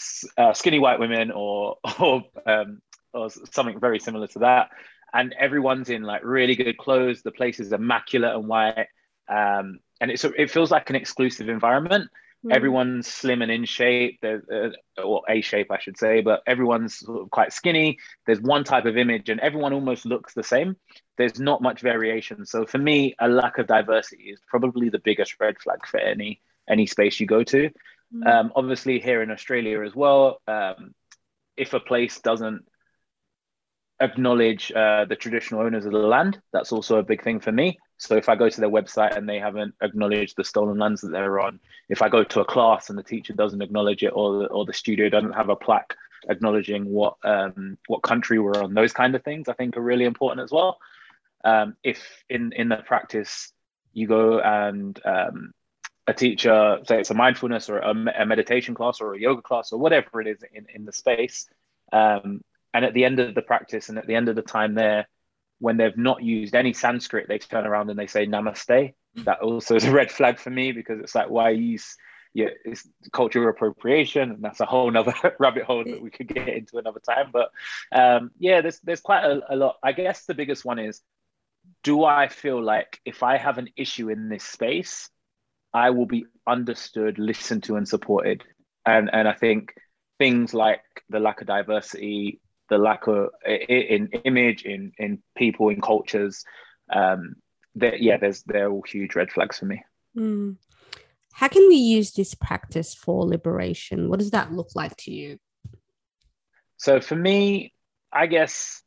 s- 0.00 0.24
uh, 0.36 0.52
skinny 0.52 0.80
white 0.80 0.98
women 0.98 1.30
or 1.30 1.76
or, 2.00 2.24
um, 2.46 2.82
or 3.12 3.30
something 3.30 3.78
very 3.78 4.00
similar 4.00 4.26
to 4.26 4.40
that 4.40 4.70
and 5.16 5.34
everyone's 5.38 5.90
in 5.90 6.02
like 6.02 6.22
really 6.24 6.54
good 6.54 6.76
clothes. 6.78 7.22
The 7.22 7.32
place 7.32 7.60
is 7.60 7.72
immaculate 7.72 8.34
and 8.34 8.46
white. 8.46 8.88
Um, 9.28 9.80
and 10.00 10.10
it's 10.10 10.24
it 10.24 10.50
feels 10.50 10.70
like 10.70 10.90
an 10.90 10.96
exclusive 10.96 11.48
environment. 11.48 12.10
Mm. 12.44 12.54
everyone's 12.54 13.08
slim 13.08 13.40
and 13.40 13.50
in 13.50 13.64
shape. 13.64 14.18
There's 14.20 14.42
uh, 14.48 15.02
or 15.02 15.22
a 15.28 15.40
shape 15.40 15.70
i 15.70 15.78
should 15.78 15.96
say 15.96 16.20
but 16.20 16.42
everyone's 16.46 16.98
sort 16.98 17.22
of 17.22 17.30
quite 17.30 17.52
skinny. 17.52 17.98
There's 18.26 18.40
one 18.40 18.62
type 18.62 18.84
of 18.84 18.96
image 18.96 19.30
and 19.30 19.40
everyone 19.40 19.72
almost 19.72 20.04
looks 20.04 20.34
the 20.34 20.42
same. 20.42 20.76
There's 21.16 21.40
not 21.40 21.62
much 21.62 21.80
variation. 21.80 22.44
So 22.44 22.66
for 22.66 22.78
me 22.78 23.16
a 23.18 23.28
lack 23.28 23.58
of 23.58 23.66
diversity 23.66 24.24
is 24.24 24.40
probably 24.46 24.90
the 24.90 24.98
biggest 24.98 25.36
red 25.40 25.58
flag 25.58 25.86
for 25.86 25.98
any 25.98 26.40
any 26.68 26.86
space 26.86 27.18
you 27.20 27.26
go 27.26 27.42
to. 27.44 27.70
Um, 28.24 28.52
obviously, 28.54 29.00
here 29.00 29.22
in 29.22 29.30
Australia 29.30 29.82
as 29.82 29.94
well, 29.94 30.40
um, 30.46 30.94
if 31.56 31.74
a 31.74 31.80
place 31.80 32.20
doesn't 32.20 32.64
acknowledge 34.00 34.72
uh, 34.72 35.04
the 35.06 35.16
traditional 35.16 35.62
owners 35.62 35.86
of 35.86 35.92
the 35.92 35.98
land, 35.98 36.40
that's 36.52 36.72
also 36.72 36.98
a 36.98 37.02
big 37.02 37.22
thing 37.22 37.40
for 37.40 37.52
me. 37.52 37.78
So 37.98 38.16
if 38.16 38.28
I 38.28 38.36
go 38.36 38.48
to 38.48 38.60
their 38.60 38.70
website 38.70 39.16
and 39.16 39.28
they 39.28 39.38
haven't 39.38 39.74
acknowledged 39.80 40.36
the 40.36 40.44
stolen 40.44 40.78
lands 40.78 41.00
that 41.00 41.12
they're 41.12 41.40
on, 41.40 41.60
if 41.88 42.02
I 42.02 42.08
go 42.08 42.24
to 42.24 42.40
a 42.40 42.44
class 42.44 42.90
and 42.90 42.98
the 42.98 43.02
teacher 43.02 43.32
doesn't 43.32 43.62
acknowledge 43.62 44.02
it, 44.02 44.12
or 44.14 44.40
the, 44.40 44.46
or 44.46 44.66
the 44.66 44.72
studio 44.72 45.08
doesn't 45.08 45.32
have 45.32 45.48
a 45.48 45.56
plaque 45.56 45.96
acknowledging 46.28 46.86
what 46.86 47.16
um, 47.24 47.78
what 47.86 48.02
country 48.02 48.38
we're 48.38 48.62
on, 48.62 48.74
those 48.74 48.92
kind 48.92 49.14
of 49.14 49.22
things 49.22 49.48
I 49.48 49.54
think 49.54 49.76
are 49.76 49.82
really 49.82 50.04
important 50.04 50.44
as 50.44 50.50
well. 50.50 50.78
Um, 51.44 51.76
if 51.82 52.24
in 52.28 52.52
in 52.52 52.68
the 52.68 52.76
practice 52.76 53.52
you 53.92 54.06
go 54.06 54.40
and 54.40 55.00
um, 55.04 55.52
a 56.06 56.12
teacher, 56.12 56.78
say 56.86 57.00
it's 57.00 57.10
a 57.10 57.14
mindfulness 57.14 57.68
or 57.68 57.78
a, 57.78 57.90
a 58.18 58.26
meditation 58.26 58.74
class 58.74 59.00
or 59.00 59.14
a 59.14 59.20
yoga 59.20 59.42
class 59.42 59.72
or 59.72 59.78
whatever 59.78 60.20
it 60.20 60.26
is 60.26 60.44
in, 60.52 60.66
in 60.74 60.84
the 60.84 60.92
space, 60.92 61.48
um, 61.92 62.42
and 62.76 62.84
at 62.84 62.92
the 62.92 63.06
end 63.06 63.18
of 63.18 63.34
the 63.34 63.40
practice 63.40 63.88
and 63.88 63.96
at 63.96 64.06
the 64.06 64.14
end 64.14 64.28
of 64.28 64.36
the 64.36 64.42
time 64.42 64.74
there, 64.74 65.08
when 65.60 65.78
they've 65.78 65.96
not 65.96 66.22
used 66.22 66.54
any 66.54 66.74
Sanskrit, 66.74 67.26
they 67.26 67.38
turn 67.38 67.66
around 67.66 67.88
and 67.88 67.98
they 67.98 68.06
say 68.06 68.26
namaste. 68.26 68.92
That 69.24 69.40
also 69.40 69.76
is 69.76 69.84
a 69.84 69.90
red 69.90 70.10
flag 70.12 70.38
for 70.38 70.50
me 70.50 70.72
because 70.72 71.00
it's 71.00 71.14
like, 71.14 71.30
why 71.30 71.50
use 71.50 71.96
yeah, 72.34 72.48
it's 72.66 72.86
cultural 73.14 73.48
appropriation, 73.48 74.30
and 74.30 74.44
that's 74.44 74.60
a 74.60 74.66
whole 74.66 74.90
nother 74.90 75.14
rabbit 75.38 75.62
hole 75.62 75.84
that 75.84 76.02
we 76.02 76.10
could 76.10 76.28
get 76.28 76.48
into 76.48 76.76
another 76.76 77.00
time. 77.00 77.30
But 77.32 77.50
um, 77.90 78.30
yeah, 78.38 78.60
there's 78.60 78.78
there's 78.80 79.00
quite 79.00 79.24
a, 79.24 79.40
a 79.48 79.56
lot. 79.56 79.78
I 79.82 79.92
guess 79.92 80.26
the 80.26 80.34
biggest 80.34 80.62
one 80.62 80.78
is, 80.78 81.00
do 81.82 82.04
I 82.04 82.28
feel 82.28 82.62
like 82.62 83.00
if 83.06 83.22
I 83.22 83.38
have 83.38 83.56
an 83.56 83.70
issue 83.74 84.10
in 84.10 84.28
this 84.28 84.44
space, 84.44 85.08
I 85.72 85.88
will 85.90 86.04
be 86.04 86.26
understood, 86.46 87.18
listened 87.18 87.62
to, 87.64 87.76
and 87.76 87.88
supported? 87.88 88.44
And 88.84 89.08
and 89.10 89.26
I 89.26 89.32
think 89.32 89.72
things 90.18 90.52
like 90.52 90.82
the 91.08 91.20
lack 91.20 91.40
of 91.40 91.46
diversity, 91.46 92.42
the 92.68 92.78
lack 92.78 93.06
of 93.06 93.30
in 93.46 94.08
image, 94.24 94.64
in 94.64 94.92
in 94.98 95.22
people, 95.36 95.68
in 95.68 95.80
cultures, 95.80 96.44
um, 96.92 97.36
that 97.76 98.00
yeah, 98.02 98.16
there's 98.16 98.42
they're 98.42 98.70
all 98.70 98.82
huge 98.86 99.14
red 99.14 99.30
flags 99.30 99.58
for 99.58 99.66
me. 99.66 99.82
Mm. 100.16 100.56
How 101.32 101.48
can 101.48 101.68
we 101.68 101.76
use 101.76 102.12
this 102.12 102.34
practice 102.34 102.94
for 102.94 103.26
liberation? 103.26 104.08
What 104.08 104.20
does 104.20 104.30
that 104.30 104.52
look 104.52 104.70
like 104.74 104.96
to 104.98 105.12
you? 105.12 105.38
So 106.78 107.00
for 107.00 107.14
me, 107.14 107.74
I 108.12 108.26
guess 108.26 108.82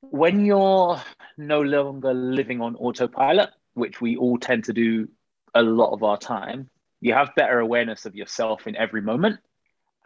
when 0.00 0.44
you're 0.44 1.00
no 1.36 1.60
longer 1.60 2.12
living 2.12 2.60
on 2.60 2.76
autopilot, 2.76 3.50
which 3.74 4.00
we 4.00 4.16
all 4.16 4.38
tend 4.38 4.64
to 4.64 4.72
do 4.72 5.08
a 5.54 5.62
lot 5.62 5.92
of 5.92 6.02
our 6.02 6.18
time, 6.18 6.68
you 7.00 7.14
have 7.14 7.34
better 7.34 7.58
awareness 7.58 8.04
of 8.06 8.14
yourself 8.14 8.66
in 8.66 8.76
every 8.76 9.00
moment. 9.00 9.40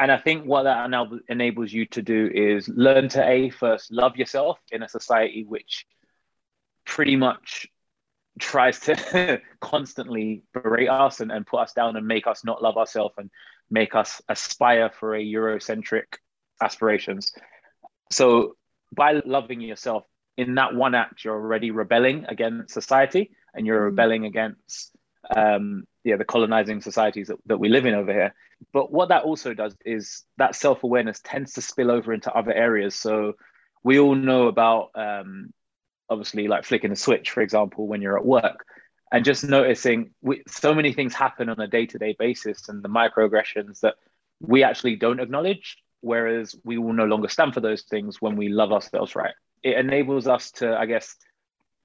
And 0.02 0.10
I 0.10 0.16
think 0.16 0.44
what 0.44 0.64
that 0.64 0.90
now 0.90 1.08
enables 1.28 1.72
you 1.72 1.86
to 1.86 2.02
do 2.02 2.28
is 2.34 2.68
learn 2.68 3.08
to 3.10 3.24
a 3.24 3.50
first 3.50 3.92
love 3.92 4.16
yourself 4.16 4.58
in 4.72 4.82
a 4.82 4.88
society 4.88 5.44
which 5.44 5.86
pretty 6.84 7.14
much 7.14 7.68
tries 8.40 8.80
to 8.80 9.40
constantly 9.60 10.42
berate 10.52 10.88
us 10.88 11.20
and, 11.20 11.30
and 11.30 11.46
put 11.46 11.60
us 11.60 11.72
down 11.72 11.94
and 11.94 12.04
make 12.04 12.26
us 12.26 12.44
not 12.44 12.60
love 12.60 12.78
ourselves 12.78 13.14
and 13.16 13.30
make 13.70 13.94
us 13.94 14.20
aspire 14.28 14.90
for 14.90 15.14
a 15.14 15.24
Eurocentric 15.24 16.16
aspirations. 16.60 17.30
So 18.10 18.56
by 18.92 19.22
loving 19.24 19.60
yourself 19.60 20.04
in 20.36 20.56
that 20.56 20.74
one 20.74 20.96
act, 20.96 21.24
you're 21.24 21.36
already 21.36 21.70
rebelling 21.70 22.24
against 22.28 22.74
society 22.74 23.30
and 23.54 23.68
you're 23.68 23.84
rebelling 23.84 24.24
against 24.24 24.90
um, 25.36 25.84
yeah, 26.04 26.16
the 26.16 26.24
colonizing 26.24 26.80
societies 26.80 27.28
that, 27.28 27.38
that 27.46 27.58
we 27.58 27.68
live 27.68 27.86
in 27.86 27.94
over 27.94 28.12
here. 28.12 28.34
But 28.72 28.92
what 28.92 29.08
that 29.08 29.24
also 29.24 29.54
does 29.54 29.76
is 29.84 30.24
that 30.38 30.54
self-awareness 30.54 31.20
tends 31.24 31.52
to 31.54 31.62
spill 31.62 31.90
over 31.90 32.12
into 32.12 32.32
other 32.32 32.52
areas. 32.52 32.94
So 32.94 33.34
we 33.84 33.98
all 33.98 34.14
know 34.14 34.48
about 34.48 34.90
um, 34.94 35.52
obviously 36.08 36.48
like 36.48 36.64
flicking 36.64 36.92
a 36.92 36.96
switch, 36.96 37.30
for 37.30 37.40
example, 37.40 37.86
when 37.86 38.02
you're 38.02 38.18
at 38.18 38.24
work, 38.24 38.64
and 39.12 39.24
just 39.24 39.44
noticing 39.44 40.12
we, 40.22 40.42
so 40.48 40.74
many 40.74 40.92
things 40.92 41.14
happen 41.14 41.48
on 41.48 41.60
a 41.60 41.66
day-to-day 41.68 42.16
basis, 42.18 42.68
and 42.68 42.82
the 42.82 42.88
microaggressions 42.88 43.80
that 43.80 43.94
we 44.40 44.62
actually 44.62 44.96
don't 44.96 45.20
acknowledge, 45.20 45.76
whereas 46.00 46.56
we 46.64 46.78
will 46.78 46.92
no 46.92 47.04
longer 47.04 47.28
stand 47.28 47.54
for 47.54 47.60
those 47.60 47.82
things 47.82 48.20
when 48.20 48.36
we 48.36 48.48
love 48.48 48.72
ourselves 48.72 49.14
right. 49.14 49.34
It 49.62 49.76
enables 49.78 50.26
us 50.26 50.50
to, 50.52 50.76
I 50.76 50.86
guess, 50.86 51.14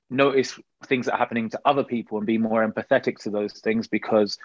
notice 0.09 0.59
things 0.85 1.05
that 1.05 1.13
are 1.13 1.17
happening 1.17 1.49
to 1.49 1.59
other 1.65 1.83
people 1.83 2.17
and 2.17 2.27
be 2.27 2.37
more 2.37 2.67
empathetic 2.67 3.19
to 3.19 3.29
those 3.29 3.53
things 3.53 3.87
because 3.87 4.37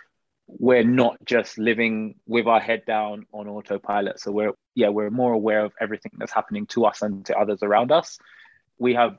we're 0.46 0.84
not 0.84 1.16
just 1.24 1.56
living 1.58 2.16
with 2.26 2.46
our 2.46 2.60
head 2.60 2.84
down 2.86 3.26
on 3.32 3.48
autopilot. 3.48 4.20
So 4.20 4.32
we're 4.32 4.52
yeah, 4.74 4.88
we're 4.88 5.10
more 5.10 5.32
aware 5.32 5.64
of 5.64 5.72
everything 5.80 6.12
that's 6.16 6.32
happening 6.32 6.66
to 6.68 6.84
us 6.84 7.02
and 7.02 7.24
to 7.26 7.36
others 7.36 7.62
around 7.62 7.92
us. 7.92 8.18
We 8.78 8.94
have 8.94 9.16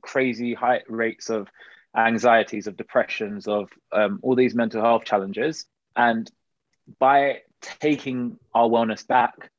crazy 0.00 0.54
high 0.54 0.82
rates 0.88 1.30
of 1.30 1.48
anxieties, 1.96 2.66
of 2.66 2.76
depressions, 2.76 3.46
of 3.46 3.68
um, 3.92 4.20
all 4.22 4.34
these 4.34 4.54
mental 4.54 4.82
health 4.82 5.04
challenges. 5.04 5.66
And 5.96 6.30
by 6.98 7.42
taking 7.60 8.38
our 8.54 8.68
wellness 8.68 9.06
back, 9.06 9.50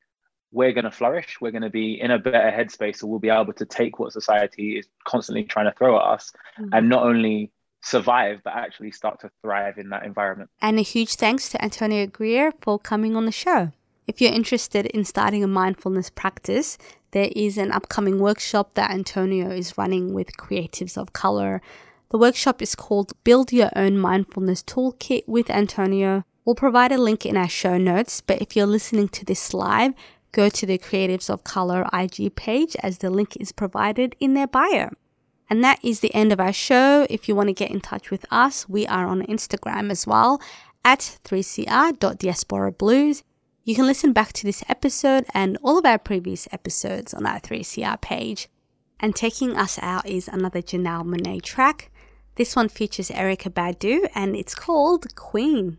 we're 0.53 0.71
going 0.71 0.85
to 0.85 0.91
flourish. 0.91 1.41
We're 1.41 1.51
going 1.51 1.63
to 1.63 1.69
be 1.69 1.99
in 1.99 2.11
a 2.11 2.19
better 2.19 2.51
headspace. 2.51 2.97
So 2.97 3.07
we'll 3.07 3.19
be 3.19 3.29
able 3.29 3.53
to 3.53 3.65
take 3.65 3.99
what 3.99 4.13
society 4.13 4.77
is 4.77 4.87
constantly 5.05 5.43
trying 5.43 5.65
to 5.65 5.77
throw 5.77 5.97
at 5.97 6.03
us 6.03 6.31
Mhm. 6.59 6.69
and 6.71 6.89
not 6.89 7.03
only 7.03 7.51
survive, 7.81 8.41
but 8.43 8.53
actually 8.53 8.91
start 8.91 9.19
to 9.21 9.31
thrive 9.41 9.77
in 9.77 9.89
that 9.89 10.03
environment. 10.05 10.49
And 10.61 10.79
a 10.79 10.83
huge 10.83 11.15
thanks 11.15 11.49
to 11.49 11.61
Antonio 11.61 12.05
Greer 12.05 12.53
for 12.61 12.79
coming 12.79 13.15
on 13.15 13.25
the 13.25 13.31
show. 13.31 13.71
If 14.07 14.21
you're 14.21 14.31
interested 14.31 14.85
in 14.87 15.03
starting 15.05 15.43
a 15.43 15.47
mindfulness 15.47 16.09
practice, 16.09 16.77
there 17.11 17.29
is 17.35 17.57
an 17.57 17.71
upcoming 17.71 18.19
workshop 18.19 18.75
that 18.75 18.91
Antonio 18.91 19.49
is 19.49 19.77
running 19.77 20.13
with 20.13 20.37
creatives 20.37 20.97
of 20.97 21.13
color. 21.13 21.61
The 22.09 22.17
workshop 22.17 22.61
is 22.61 22.75
called 22.75 23.13
Build 23.23 23.51
Your 23.51 23.71
Own 23.75 23.97
Mindfulness 23.97 24.61
Toolkit 24.63 25.23
with 25.27 25.49
Antonio. 25.49 26.23
We'll 26.45 26.55
provide 26.55 26.91
a 26.91 26.97
link 26.97 27.25
in 27.25 27.37
our 27.37 27.49
show 27.49 27.77
notes, 27.77 28.21
but 28.21 28.41
if 28.41 28.55
you're 28.55 28.65
listening 28.65 29.07
to 29.09 29.25
this 29.25 29.53
live, 29.53 29.93
go 30.33 30.49
to 30.49 30.65
the 30.65 30.77
Creatives 30.77 31.29
of 31.29 31.45
Color 31.45 31.87
IG 31.93 32.35
page 32.35 32.75
as 32.83 32.97
the 32.97 33.09
link 33.09 33.37
is 33.39 33.53
provided 33.53 34.17
in 34.19 34.33
their 34.33 34.47
bio. 34.47 34.89
And 35.49 35.63
that 35.63 35.79
is 35.83 36.01
the 36.01 36.13
end 36.13 36.33
of 36.33 36.39
our 36.39 36.51
show. 36.51 37.07
If 37.09 37.29
you 37.29 37.35
want 37.35 37.47
to 37.47 37.53
get 37.53 37.71
in 37.71 37.79
touch 37.79 38.11
with 38.11 38.25
us, 38.29 38.67
we 38.67 38.85
are 38.87 39.07
on 39.07 39.25
Instagram 39.27 39.89
as 39.91 40.05
well 40.05 40.41
at 40.83 41.19
3cr.diasporablues. 41.23 43.23
You 43.63 43.75
can 43.75 43.85
listen 43.85 44.11
back 44.11 44.33
to 44.33 44.43
this 44.43 44.63
episode 44.67 45.25
and 45.33 45.57
all 45.63 45.77
of 45.77 45.85
our 45.85 45.99
previous 45.99 46.49
episodes 46.51 47.13
on 47.13 47.25
our 47.25 47.39
3CR 47.39 48.01
page. 48.01 48.49
And 48.99 49.15
taking 49.15 49.55
us 49.55 49.79
out 49.81 50.05
is 50.07 50.27
another 50.27 50.61
Janelle 50.61 51.05
Monáe 51.05 51.41
track. 51.41 51.89
This 52.35 52.55
one 52.55 52.67
features 52.67 53.09
Erykah 53.09 53.53
Badu 53.53 54.09
and 54.15 54.35
it's 54.35 54.55
called 54.55 55.15
Queen. 55.15 55.77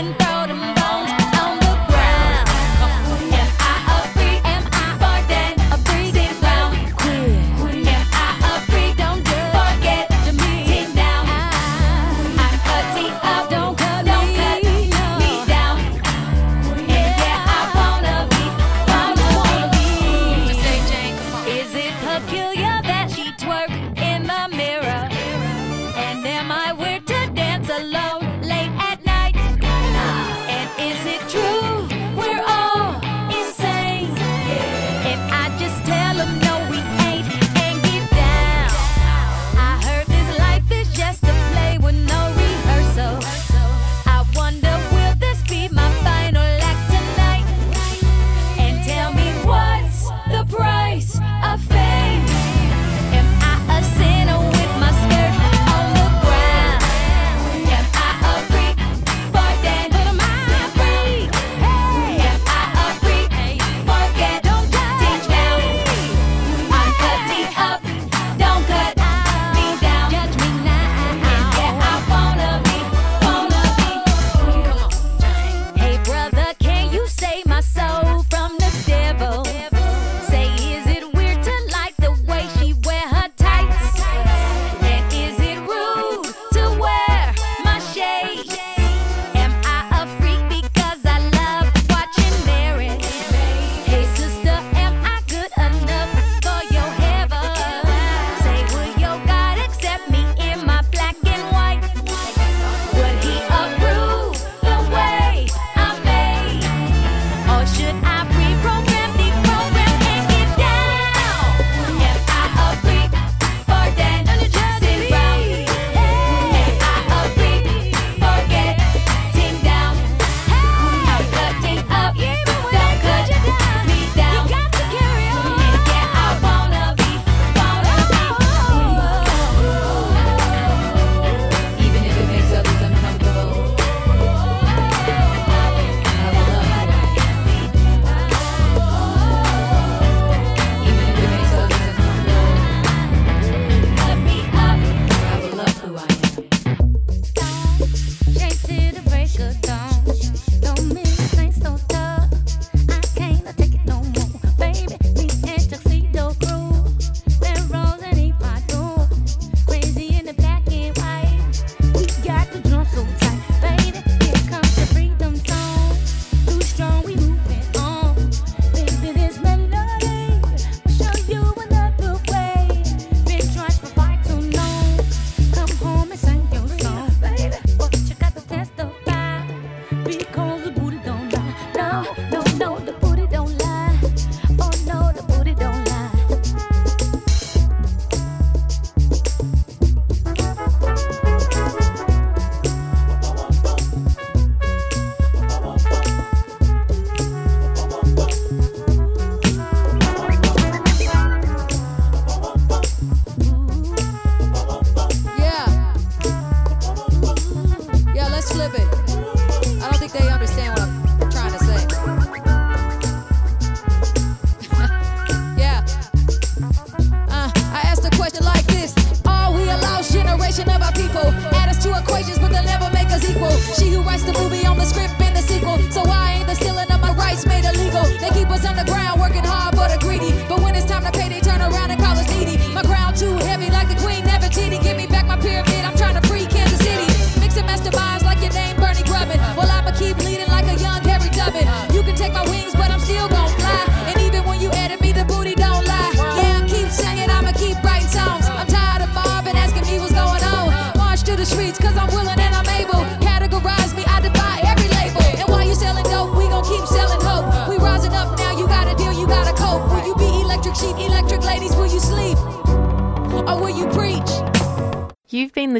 intentado. 0.00 0.29